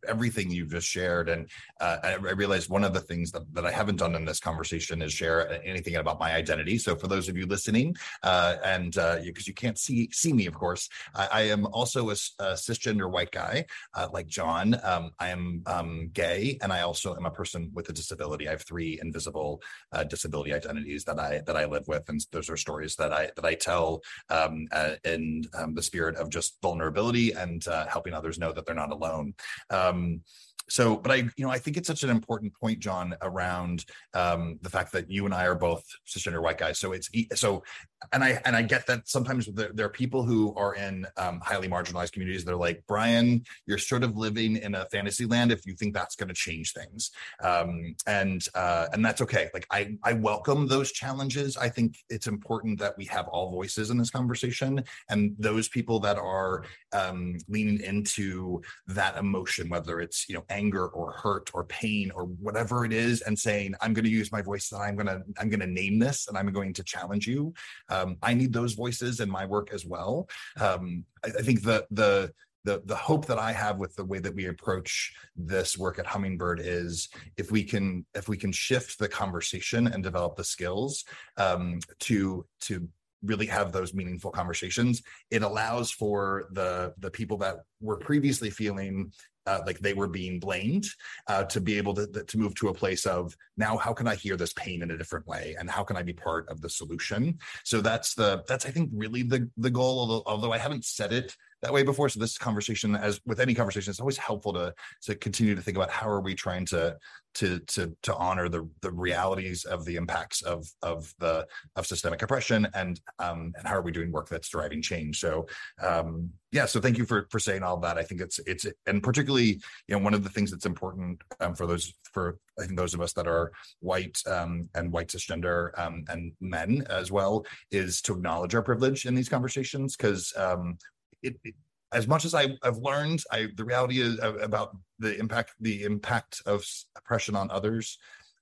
everything 0.07 0.49
you've 0.49 0.71
just 0.71 0.87
shared. 0.87 1.29
And 1.29 1.49
uh, 1.81 1.97
I, 2.03 2.15
realized 2.15 2.69
one 2.69 2.83
of 2.83 2.93
the 2.93 3.01
things 3.01 3.31
that, 3.31 3.41
that 3.53 3.65
I 3.65 3.71
haven't 3.71 3.97
done 3.97 4.15
in 4.15 4.25
this 4.25 4.39
conversation 4.39 5.01
is 5.01 5.13
share 5.13 5.61
anything 5.65 5.95
about 5.95 6.19
my 6.19 6.33
identity. 6.33 6.77
So 6.77 6.95
for 6.95 7.07
those 7.07 7.27
of 7.27 7.37
you 7.37 7.45
listening, 7.45 7.95
uh, 8.23 8.55
and 8.63 8.93
because 8.93 9.27
uh, 9.27 9.43
you, 9.45 9.53
can't 9.53 9.77
see 9.77 10.09
see 10.11 10.33
me, 10.33 10.45
of 10.45 10.53
course, 10.53 10.89
I, 11.13 11.27
I 11.31 11.41
am 11.43 11.65
also 11.67 12.09
a, 12.09 12.13
a, 12.39 12.53
cisgender 12.55 13.09
white 13.11 13.31
guy 13.31 13.65
uh, 13.93 14.07
like 14.11 14.27
John. 14.27 14.79
Um, 14.83 15.11
I 15.19 15.29
am 15.29 15.63
um, 15.65 16.09
gay, 16.13 16.57
and 16.61 16.71
I 16.71 16.81
also 16.81 17.15
am 17.15 17.25
a 17.25 17.31
person 17.31 17.71
with 17.73 17.89
a 17.89 17.93
disability. 17.93 18.47
I 18.47 18.51
have 18.51 18.61
three 18.61 18.99
invisible 19.01 19.61
uh, 19.91 20.03
disability 20.03 20.53
identities 20.53 21.03
that 21.05 21.19
I 21.19 21.41
that 21.45 21.57
I 21.57 21.65
live 21.65 21.87
with, 21.87 22.07
and 22.09 22.25
those 22.31 22.49
are 22.49 22.57
stories 22.57 22.95
that 22.95 23.11
I 23.11 23.31
that 23.35 23.45
I 23.45 23.55
tell 23.55 24.01
um, 24.29 24.67
uh, 24.71 24.95
in 25.03 25.43
um, 25.57 25.73
the 25.73 25.83
spirit 25.83 26.15
of 26.15 26.29
just 26.29 26.57
vulnerability 26.61 27.31
and 27.31 27.65
helping 27.89 28.13
others 28.13 28.39
know 28.39 28.51
that 28.51 28.65
they're 28.65 28.75
not 28.75 28.91
alone. 28.91 29.33
Um, 29.69 30.21
so 30.67 30.95
but 30.97 31.11
i 31.11 31.15
you 31.15 31.45
know 31.45 31.49
i 31.49 31.59
think 31.59 31.77
it's 31.77 31.87
such 31.87 32.03
an 32.03 32.09
important 32.09 32.51
point 32.59 32.79
john 32.79 33.15
around 33.21 33.85
um 34.15 34.57
the 34.63 34.69
fact 34.69 34.91
that 34.91 35.09
you 35.11 35.25
and 35.25 35.33
i 35.33 35.45
are 35.45 35.55
both 35.55 35.83
cisgender 36.07 36.41
white 36.41 36.57
guys. 36.57 36.79
So 36.79 36.91
it's 36.91 37.09
so 37.35 37.63
and 38.11 38.23
I 38.23 38.41
and 38.45 38.55
I 38.55 38.61
get 38.61 38.85
that 38.87 39.07
sometimes 39.07 39.47
there, 39.47 39.71
there 39.73 39.85
are 39.85 39.89
people 39.89 40.23
who 40.23 40.53
are 40.55 40.75
in 40.75 41.07
um, 41.17 41.39
highly 41.41 41.67
marginalized 41.67 42.11
communities. 42.11 42.45
They're 42.45 42.55
like, 42.55 42.83
Brian, 42.87 43.43
you're 43.65 43.77
sort 43.77 44.03
of 44.03 44.15
living 44.17 44.57
in 44.57 44.75
a 44.75 44.85
fantasy 44.85 45.25
land 45.25 45.51
if 45.51 45.65
you 45.65 45.75
think 45.75 45.93
that's 45.93 46.15
going 46.15 46.29
to 46.29 46.33
change 46.33 46.73
things, 46.73 47.11
um, 47.43 47.95
and 48.07 48.45
uh, 48.55 48.87
and 48.93 49.03
that's 49.03 49.21
okay. 49.21 49.49
Like 49.53 49.67
I 49.71 49.97
I 50.03 50.13
welcome 50.13 50.67
those 50.67 50.91
challenges. 50.91 51.57
I 51.57 51.69
think 51.69 51.97
it's 52.09 52.27
important 52.27 52.79
that 52.79 52.97
we 52.97 53.05
have 53.05 53.27
all 53.27 53.51
voices 53.51 53.89
in 53.89 53.97
this 53.97 54.09
conversation, 54.09 54.83
and 55.09 55.35
those 55.39 55.67
people 55.67 55.99
that 56.01 56.17
are 56.17 56.63
um, 56.93 57.37
leaning 57.47 57.81
into 57.81 58.61
that 58.87 59.17
emotion, 59.17 59.69
whether 59.69 59.99
it's 59.99 60.27
you 60.29 60.35
know 60.35 60.43
anger 60.49 60.87
or 60.87 61.13
hurt 61.13 61.49
or 61.53 61.63
pain 61.65 62.11
or 62.15 62.23
whatever 62.23 62.85
it 62.85 62.93
is, 62.93 63.21
and 63.21 63.37
saying, 63.37 63.73
I'm 63.81 63.93
going 63.93 64.05
to 64.05 64.11
use 64.11 64.31
my 64.31 64.41
voice 64.41 64.71
and 64.71 64.81
I'm 64.81 64.95
going 64.95 65.07
to 65.07 65.23
I'm 65.39 65.49
going 65.49 65.59
to 65.59 65.67
name 65.67 65.99
this 65.99 66.27
and 66.27 66.37
I'm 66.37 66.51
going 66.51 66.73
to 66.73 66.83
challenge 66.83 67.27
you 67.27 67.53
um, 67.89 68.17
I 68.21 68.33
need 68.33 68.53
those 68.53 68.73
voices 68.73 69.19
in 69.19 69.29
my 69.29 69.45
work 69.45 69.73
as 69.73 69.85
well. 69.85 70.29
Um, 70.59 71.05
I, 71.23 71.29
I 71.29 71.41
think 71.41 71.63
the 71.63 71.85
the 71.91 72.31
the 72.65 72.81
the 72.85 72.95
hope 72.95 73.27
that 73.27 73.39
I 73.39 73.51
have 73.51 73.77
with 73.77 73.95
the 73.95 74.03
way 74.03 74.19
that 74.19 74.35
we 74.35 74.47
approach 74.47 75.13
this 75.35 75.77
work 75.77 75.99
at 75.99 76.07
Hummingbird 76.07 76.59
is 76.59 77.09
if 77.37 77.51
we 77.51 77.63
can 77.63 78.05
if 78.13 78.27
we 78.27 78.37
can 78.37 78.51
shift 78.51 78.99
the 78.99 79.07
conversation 79.07 79.87
and 79.87 80.03
develop 80.03 80.35
the 80.35 80.43
skills 80.43 81.05
um, 81.37 81.79
to 81.99 82.45
to 82.61 82.87
really 83.23 83.45
have 83.45 83.71
those 83.71 83.93
meaningful 83.93 84.29
conversations 84.29 85.01
it 85.31 85.41
allows 85.41 85.89
for 85.89 86.47
the 86.51 86.93
the 86.99 87.09
people 87.09 87.37
that 87.37 87.57
were 87.81 87.97
previously 87.97 88.51
feeling 88.51 89.11
uh, 89.45 89.61
like 89.65 89.79
they 89.79 89.93
were 89.93 90.07
being 90.07 90.39
blamed 90.39 90.85
uh, 91.27 91.43
to 91.45 91.61
be 91.61 91.77
able 91.77 91.93
to, 91.93 92.07
to 92.07 92.37
move 92.37 92.55
to 92.55 92.69
a 92.69 92.73
place 92.73 93.05
of 93.05 93.35
now 93.57 93.77
how 93.77 93.93
can 93.93 94.07
i 94.07 94.15
hear 94.15 94.35
this 94.35 94.53
pain 94.53 94.81
in 94.81 94.91
a 94.91 94.97
different 94.97 95.27
way? 95.27 95.55
And 95.59 95.69
how 95.69 95.83
can 95.83 95.97
i 95.97 96.03
be 96.03 96.13
part 96.13 96.47
of 96.49 96.61
the 96.61 96.69
solution? 96.69 97.37
So 97.63 97.81
that's 97.81 98.15
the 98.15 98.43
that's 98.47 98.65
i 98.65 98.69
think 98.69 98.89
really 98.93 99.23
the 99.23 99.49
the 99.57 99.69
goal 99.69 99.99
although, 99.99 100.23
although 100.25 100.51
i 100.51 100.57
haven't 100.57 100.85
said 100.85 101.13
it 101.13 101.35
that 101.65 101.73
way 101.73 101.81
before. 101.81 102.09
So 102.09 102.19
this 102.19 102.37
conversation 102.37 102.95
as 102.95 103.19
with 103.25 103.39
any 103.39 103.55
conversation 103.55 103.89
it's 103.89 103.99
always 103.99 104.17
helpful 104.17 104.53
to 104.53 104.73
to 105.03 105.15
continue 105.15 105.55
to 105.55 105.61
think 105.61 105.77
about 105.77 105.89
how 105.89 106.07
are 106.07 106.21
we 106.21 106.35
trying 106.35 106.65
to 106.67 106.95
to 107.35 107.59
to 107.59 107.95
to 108.03 108.15
honor 108.15 108.47
the 108.49 108.69
the 108.81 108.91
realities 108.91 109.65
of 109.65 109.83
the 109.83 109.95
impacts 109.95 110.43
of 110.43 110.67
of 110.83 111.11
the 111.19 111.47
of 111.75 111.87
systemic 111.87 112.21
oppression 112.21 112.67
and 112.75 113.01
um 113.17 113.51
and 113.57 113.67
how 113.67 113.75
are 113.75 113.81
we 113.81 113.91
doing 113.91 114.11
work 114.11 114.29
that's 114.29 114.49
driving 114.49 114.81
change. 114.81 115.19
So 115.19 115.47
um 115.81 116.29
yeah 116.51 116.67
so 116.67 116.79
thank 116.79 116.99
you 116.99 117.05
for 117.05 117.27
for 117.31 117.39
saying 117.39 117.63
all 117.63 117.77
that. 117.77 117.97
I 117.97 118.03
think 118.03 118.21
it's 118.21 118.39
it's 118.45 118.67
and 118.85 119.01
particularly 119.01 119.59
you 119.87 119.95
know 119.95 119.99
one 119.99 120.13
of 120.13 120.23
the 120.23 120.29
things 120.29 120.51
that's 120.51 120.67
important 120.67 121.19
um, 121.39 121.55
for 121.55 121.65
those 121.65 121.93
for 122.03 122.37
i 122.57 122.65
think 122.65 122.77
those 122.77 122.93
of 122.93 123.01
us 123.01 123.11
that 123.13 123.27
are 123.27 123.51
white 123.81 124.17
um 124.27 124.69
and 124.75 124.91
white 124.91 125.09
cisgender 125.09 125.77
um 125.77 126.05
and 126.07 126.31
men 126.39 126.85
as 126.89 127.11
well 127.11 127.45
is 127.71 128.01
to 128.01 128.13
acknowledge 128.13 128.55
our 128.55 128.61
privilege 128.61 129.05
in 129.05 129.15
these 129.15 129.27
conversations 129.27 129.97
because 129.97 130.33
um 130.37 130.77
it, 131.25 131.39
it 131.43 131.55
as 131.93 132.07
much 132.07 132.25
as 132.25 132.33
I, 132.33 132.57
have 132.63 132.77
learned, 132.77 133.23
I 133.31 133.47
the 133.55 133.63
reality 133.63 134.01
is 134.01 134.19
uh, 134.19 134.35
about 134.35 134.75
the 134.99 135.17
impact 135.17 135.53
the 135.59 135.83
impact 135.83 136.41
of 136.45 136.65
oppression 136.97 137.35
on 137.35 137.49
others. 137.51 137.97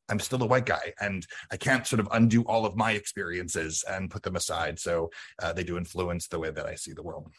I'm 0.10 0.20
still 0.20 0.44
a 0.44 0.48
white 0.48 0.66
guy, 0.66 0.94
and 1.00 1.26
I 1.50 1.58
can't 1.58 1.88
sort 1.88 2.02
of 2.02 2.10
undo 2.12 2.44
all 2.44 2.66
of 2.66 2.76
my 2.76 2.92
experiences 2.92 3.86
and 3.90 4.12
put 4.12 4.24
them 4.24 4.36
aside. 4.36 4.78
So 4.80 5.12
uh, 5.42 5.54
they 5.54 5.64
do 5.64 5.78
influence 5.78 6.28
the 6.28 6.40
way 6.40 6.52
that 6.52 6.66
I 6.66 6.76
see 6.76 6.92
the 6.92 7.04
world. 7.04 7.32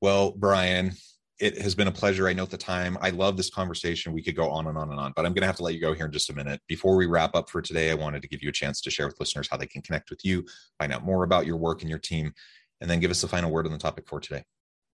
Well, 0.00 0.32
Brian, 0.36 0.92
it 1.40 1.60
has 1.60 1.74
been 1.74 1.88
a 1.88 1.92
pleasure. 1.92 2.28
I 2.28 2.34
know 2.34 2.46
the 2.46 2.56
time, 2.56 2.96
I 3.00 3.10
love 3.10 3.36
this 3.36 3.50
conversation. 3.50 4.12
We 4.12 4.22
could 4.22 4.36
go 4.36 4.48
on 4.48 4.68
and 4.68 4.78
on 4.78 4.90
and 4.90 5.00
on, 5.00 5.12
but 5.16 5.26
I'm 5.26 5.32
going 5.32 5.42
to 5.42 5.48
have 5.48 5.56
to 5.56 5.64
let 5.64 5.74
you 5.74 5.80
go 5.80 5.92
here 5.92 6.06
in 6.06 6.12
just 6.12 6.30
a 6.30 6.34
minute. 6.34 6.60
Before 6.68 6.96
we 6.96 7.06
wrap 7.06 7.34
up 7.34 7.50
for 7.50 7.60
today, 7.60 7.90
I 7.90 7.94
wanted 7.94 8.22
to 8.22 8.28
give 8.28 8.42
you 8.42 8.48
a 8.48 8.52
chance 8.52 8.80
to 8.82 8.90
share 8.90 9.06
with 9.06 9.18
listeners 9.18 9.48
how 9.50 9.56
they 9.56 9.66
can 9.66 9.82
connect 9.82 10.10
with 10.10 10.24
you, 10.24 10.44
find 10.78 10.92
out 10.92 11.04
more 11.04 11.24
about 11.24 11.46
your 11.46 11.56
work 11.56 11.80
and 11.80 11.90
your 11.90 11.98
team, 11.98 12.32
and 12.80 12.88
then 12.88 13.00
give 13.00 13.10
us 13.10 13.22
the 13.22 13.28
final 13.28 13.50
word 13.50 13.66
on 13.66 13.72
the 13.72 13.78
topic 13.78 14.06
for 14.06 14.20
today. 14.20 14.44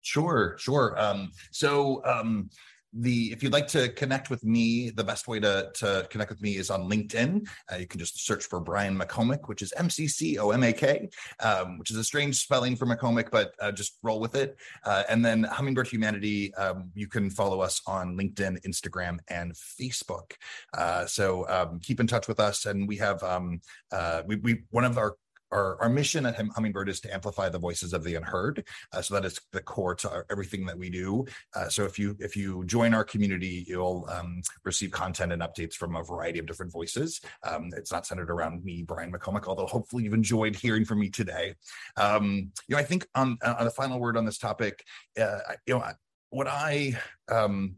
Sure, 0.04 0.54
sure. 0.58 0.94
Um, 1.00 1.32
so 1.50 2.04
um, 2.04 2.50
the 2.92 3.32
if 3.32 3.42
you'd 3.42 3.52
like 3.52 3.66
to 3.68 3.88
connect 3.88 4.30
with 4.30 4.44
me, 4.44 4.90
the 4.90 5.02
best 5.02 5.26
way 5.26 5.40
to 5.40 5.70
to 5.74 6.06
connect 6.10 6.30
with 6.30 6.40
me 6.42 6.56
is 6.56 6.70
on 6.70 6.88
LinkedIn. 6.88 7.48
Uh, 7.72 7.76
you 7.76 7.86
can 7.86 7.98
just 7.98 8.24
search 8.24 8.44
for 8.44 8.60
Brian 8.60 8.96
McComak, 8.96 9.48
which 9.48 9.62
is 9.62 9.72
M 9.76 9.90
C 9.90 10.06
C 10.06 10.38
O 10.38 10.50
M 10.50 10.62
A 10.62 10.72
K, 10.72 11.08
um, 11.40 11.78
which 11.78 11.90
is 11.90 11.96
a 11.96 12.04
strange 12.04 12.36
spelling 12.36 12.76
for 12.76 12.86
McComick, 12.86 13.30
but 13.30 13.54
uh, 13.60 13.72
just 13.72 13.98
roll 14.02 14.20
with 14.20 14.36
it. 14.36 14.56
Uh, 14.84 15.02
and 15.08 15.24
then 15.24 15.42
Hummingbird 15.44 15.88
Humanity, 15.88 16.54
um, 16.54 16.90
you 16.94 17.08
can 17.08 17.30
follow 17.30 17.60
us 17.60 17.80
on 17.86 18.16
LinkedIn, 18.16 18.62
Instagram, 18.62 19.18
and 19.28 19.54
Facebook. 19.54 20.32
Uh, 20.76 21.06
so 21.06 21.48
um, 21.48 21.80
keep 21.80 21.98
in 21.98 22.06
touch 22.06 22.28
with 22.28 22.38
us, 22.38 22.66
and 22.66 22.86
we 22.86 22.96
have 22.98 23.22
um, 23.22 23.60
uh, 23.90 24.22
we 24.26 24.36
we 24.36 24.62
one 24.70 24.84
of 24.84 24.98
our 24.98 25.16
our, 25.54 25.80
our 25.80 25.88
mission 25.88 26.26
at 26.26 26.36
Hummingbird 26.36 26.88
is 26.88 27.00
to 27.00 27.14
amplify 27.14 27.48
the 27.48 27.58
voices 27.58 27.92
of 27.92 28.04
the 28.04 28.16
unheard. 28.16 28.66
Uh, 28.92 29.00
so 29.00 29.14
that 29.14 29.24
is 29.24 29.40
the 29.52 29.62
core 29.62 29.94
to 29.94 30.10
our, 30.10 30.26
everything 30.30 30.66
that 30.66 30.76
we 30.76 30.90
do. 30.90 31.24
Uh, 31.54 31.68
so 31.68 31.84
if 31.84 31.98
you 31.98 32.16
if 32.18 32.36
you 32.36 32.64
join 32.66 32.92
our 32.92 33.04
community, 33.04 33.64
you'll 33.66 34.06
um, 34.10 34.42
receive 34.64 34.90
content 34.90 35.32
and 35.32 35.42
updates 35.42 35.74
from 35.74 35.96
a 35.96 36.02
variety 36.02 36.38
of 36.38 36.46
different 36.46 36.72
voices. 36.72 37.20
Um, 37.48 37.70
it's 37.76 37.92
not 37.92 38.06
centered 38.06 38.30
around 38.30 38.64
me, 38.64 38.82
Brian 38.82 39.12
McComak, 39.12 39.46
although 39.46 39.66
hopefully 39.66 40.04
you've 40.04 40.14
enjoyed 40.14 40.56
hearing 40.56 40.84
from 40.84 41.00
me 41.00 41.08
today. 41.08 41.54
Um, 41.96 42.50
you 42.68 42.74
know, 42.74 42.78
I 42.78 42.84
think 42.84 43.06
on 43.14 43.38
on 43.44 43.64
the 43.64 43.70
final 43.70 44.00
word 44.00 44.16
on 44.16 44.24
this 44.24 44.38
topic, 44.38 44.84
uh, 45.20 45.38
you 45.66 45.74
know, 45.74 45.84
what 46.30 46.48
I 46.48 46.98
um, 47.30 47.76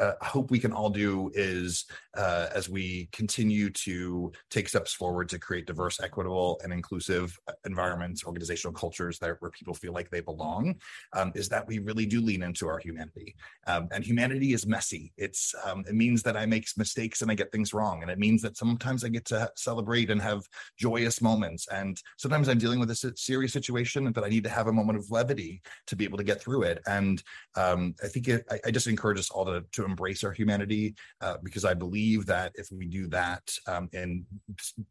uh, 0.00 0.14
hope 0.22 0.50
we 0.50 0.58
can 0.58 0.72
all 0.72 0.90
do 0.90 1.30
is 1.34 1.84
uh, 2.16 2.48
as 2.54 2.68
we 2.68 3.08
continue 3.12 3.70
to 3.70 4.32
take 4.50 4.68
steps 4.68 4.92
forward 4.92 5.28
to 5.28 5.38
create 5.38 5.66
diverse, 5.66 6.00
equitable, 6.00 6.60
and 6.64 6.72
inclusive 6.72 7.38
uh, 7.48 7.52
environments, 7.66 8.24
organizational 8.24 8.72
cultures 8.72 9.18
that 9.18 9.36
where 9.40 9.50
people 9.50 9.74
feel 9.74 9.92
like 9.92 10.10
they 10.10 10.20
belong, 10.20 10.74
um, 11.12 11.30
is 11.34 11.48
that 11.48 11.66
we 11.68 11.78
really 11.78 12.06
do 12.06 12.20
lean 12.20 12.42
into 12.42 12.66
our 12.66 12.78
humanity. 12.78 13.36
Um, 13.66 13.88
and 13.92 14.02
humanity 14.02 14.54
is 14.54 14.66
messy. 14.66 15.12
It's 15.16 15.54
um, 15.64 15.84
it 15.86 15.94
means 15.94 16.22
that 16.22 16.36
I 16.36 16.46
make 16.46 16.66
mistakes 16.76 17.22
and 17.22 17.30
I 17.30 17.34
get 17.34 17.52
things 17.52 17.74
wrong, 17.74 18.02
and 18.02 18.10
it 18.10 18.18
means 18.18 18.42
that 18.42 18.56
sometimes 18.56 19.04
I 19.04 19.08
get 19.08 19.26
to 19.26 19.50
celebrate 19.56 20.10
and 20.10 20.20
have 20.22 20.42
joyous 20.78 21.20
moments, 21.20 21.68
and 21.68 22.00
sometimes 22.16 22.48
I'm 22.48 22.58
dealing 22.58 22.80
with 22.80 22.90
a 22.90 23.12
serious 23.16 23.52
situation 23.52 24.10
that 24.12 24.24
I 24.24 24.28
need 24.28 24.44
to 24.44 24.50
have 24.50 24.66
a 24.66 24.72
moment 24.72 24.98
of 24.98 25.10
levity 25.10 25.60
to 25.86 25.96
be 25.96 26.04
able 26.04 26.18
to 26.18 26.24
get 26.24 26.40
through 26.40 26.62
it. 26.62 26.80
And 26.86 27.22
um, 27.56 27.94
I 28.02 28.08
think 28.08 28.28
it, 28.28 28.44
I, 28.50 28.60
I, 28.66 28.70
just 28.70 28.86
encourage 28.86 29.18
us 29.18 29.30
all 29.30 29.44
to 29.44 29.64
to 29.72 29.84
embrace 29.90 30.24
our 30.24 30.32
humanity 30.32 30.94
uh, 31.20 31.36
because 31.42 31.64
I 31.64 31.74
believe 31.74 32.26
that 32.26 32.52
if 32.54 32.68
we 32.70 32.86
do 32.86 33.06
that 33.08 33.42
um, 33.66 33.88
in 33.92 34.24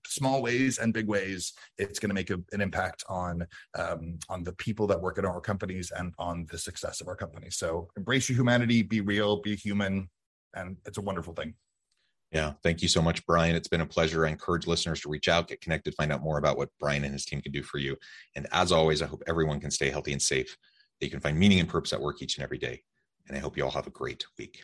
small 0.06 0.42
ways 0.42 0.78
and 0.78 0.94
big 0.94 1.08
ways, 1.08 1.54
it's 1.78 2.00
going 2.00 2.10
to 2.10 2.16
make 2.16 2.30
a, 2.30 2.40
an 2.52 2.62
impact 2.62 3.04
on 3.10 3.46
um, 3.78 4.20
on 4.30 4.44
the 4.44 4.54
people 4.54 4.88
that 4.88 5.02
work 5.02 5.18
in 5.18 5.26
our 5.26 5.42
companies 5.42 5.92
and 5.98 6.14
on 6.18 6.46
the 6.52 6.58
success 6.58 7.02
of 7.02 7.08
our 7.08 7.16
company. 7.16 7.50
So 7.50 7.88
embrace 7.98 8.30
your 8.30 8.38
humanity, 8.38 8.82
be 8.82 9.02
real, 9.02 9.42
be 9.42 9.56
human, 9.56 10.10
and 10.54 10.78
it's 10.86 10.98
a 10.98 11.02
wonderful 11.02 11.34
thing. 11.34 11.54
Yeah, 12.32 12.54
thank 12.62 12.84
you 12.84 12.88
so 12.88 13.02
much, 13.02 13.26
Brian. 13.26 13.56
It's 13.56 13.68
been 13.68 13.82
a 13.82 13.88
pleasure. 13.88 14.26
I 14.26 14.30
encourage 14.30 14.68
listeners 14.68 15.02
to 15.02 15.10
reach 15.10 15.28
out, 15.28 15.48
get 15.48 15.62
connected, 15.62 15.96
find 15.96 16.12
out 16.12 16.22
more 16.22 16.38
about 16.38 16.58
what 16.58 16.70
Brian 16.80 17.04
and 17.04 17.14
his 17.14 17.26
team 17.26 17.42
can 17.42 17.52
do 17.52 17.64
for 17.64 17.80
you. 17.80 17.98
And 18.36 18.46
as 18.52 18.72
always, 18.72 19.02
I 19.02 19.08
hope 19.08 19.24
everyone 19.26 19.60
can 19.60 19.72
stay 19.72 19.90
healthy 19.90 20.12
and 20.12 20.22
safe, 20.22 20.56
that 21.00 21.08
you 21.08 21.12
can 21.12 21.22
find 21.22 21.40
meaning 21.40 21.60
and 21.60 21.68
purpose 21.68 21.92
at 21.92 22.02
work 22.02 22.22
each 22.22 22.38
and 22.38 22.44
every 22.44 22.60
day. 22.60 22.84
And 23.28 23.36
I 23.36 23.40
hope 23.40 23.58
you 23.58 23.64
all 23.64 23.72
have 23.72 23.88
a 23.88 23.92
great 23.92 24.26
week. 24.38 24.64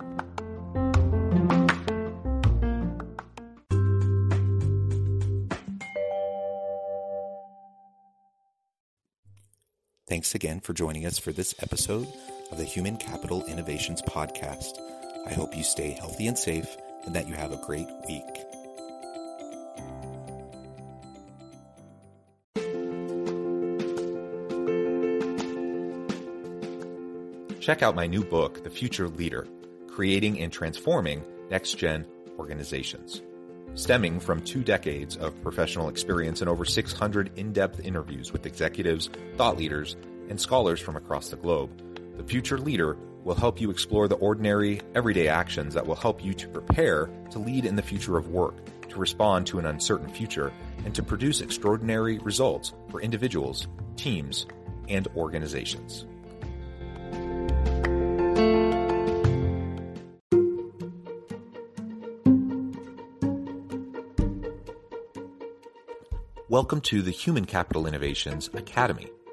Thanks 10.21 10.35
again 10.35 10.59
for 10.59 10.73
joining 10.73 11.07
us 11.07 11.17
for 11.17 11.31
this 11.31 11.55
episode 11.63 12.07
of 12.51 12.59
the 12.59 12.63
Human 12.63 12.95
Capital 12.95 13.43
Innovations 13.47 14.03
Podcast. 14.03 14.77
I 15.25 15.33
hope 15.33 15.57
you 15.57 15.63
stay 15.63 15.97
healthy 15.99 16.27
and 16.27 16.37
safe 16.37 16.77
and 17.07 17.15
that 17.15 17.27
you 17.27 17.33
have 17.33 17.51
a 17.51 17.57
great 17.65 17.87
week. 18.07 18.21
Check 27.59 27.81
out 27.81 27.95
my 27.95 28.05
new 28.05 28.23
book, 28.23 28.63
The 28.63 28.69
Future 28.69 29.09
Leader 29.09 29.47
Creating 29.87 30.39
and 30.39 30.53
Transforming 30.53 31.23
Next 31.49 31.79
Gen 31.79 32.05
Organizations. 32.37 33.23
Stemming 33.73 34.19
from 34.19 34.43
two 34.43 34.63
decades 34.63 35.17
of 35.17 35.41
professional 35.41 35.89
experience 35.89 36.41
and 36.41 36.49
over 36.49 36.63
600 36.63 37.39
in 37.39 37.53
depth 37.53 37.79
interviews 37.79 38.31
with 38.31 38.45
executives, 38.45 39.09
thought 39.37 39.57
leaders, 39.57 39.95
and 40.31 40.39
scholars 40.39 40.79
from 40.79 40.95
across 40.95 41.27
the 41.27 41.35
globe, 41.35 41.69
The 42.15 42.23
Future 42.23 42.57
Leader 42.57 42.95
will 43.25 43.35
help 43.35 43.59
you 43.59 43.69
explore 43.69 44.07
the 44.07 44.15
ordinary, 44.15 44.79
everyday 44.95 45.27
actions 45.27 45.73
that 45.73 45.85
will 45.85 45.93
help 45.93 46.23
you 46.23 46.33
to 46.33 46.47
prepare 46.47 47.09
to 47.31 47.37
lead 47.37 47.65
in 47.65 47.75
the 47.75 47.81
future 47.81 48.17
of 48.17 48.29
work, 48.29 48.55
to 48.87 48.97
respond 48.97 49.45
to 49.47 49.59
an 49.59 49.65
uncertain 49.65 50.07
future, 50.07 50.53
and 50.85 50.95
to 50.95 51.03
produce 51.03 51.41
extraordinary 51.41 52.17
results 52.19 52.71
for 52.89 53.01
individuals, 53.01 53.67
teams, 53.97 54.47
and 54.87 55.05
organizations. 55.17 56.05
Welcome 66.47 66.79
to 66.83 67.01
the 67.01 67.11
Human 67.11 67.43
Capital 67.43 67.85
Innovations 67.85 68.49
Academy 68.53 69.11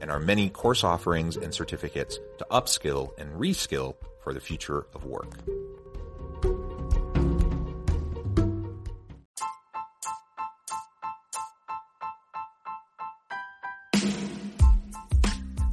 and 0.00 0.10
our 0.10 0.18
many 0.18 0.50
course 0.50 0.84
offerings 0.84 1.36
and 1.36 1.52
certificates 1.54 2.18
to 2.38 2.46
upskill 2.50 3.10
and 3.18 3.30
reskill 3.32 3.94
for 4.22 4.32
the 4.32 4.40
future 4.40 4.86
of 4.94 5.04
work. 5.04 5.38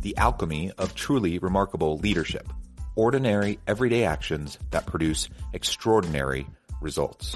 The 0.02 0.18
alchemy 0.18 0.72
of 0.78 0.96
truly 0.96 1.40
remarkable 1.40 1.98
leadership. 2.00 2.52
Ordinary, 2.96 3.58
everyday 3.66 4.04
actions 4.04 4.60
that 4.72 4.86
produce 4.86 5.30
extraordinary 5.54 6.46
results. 6.82 7.36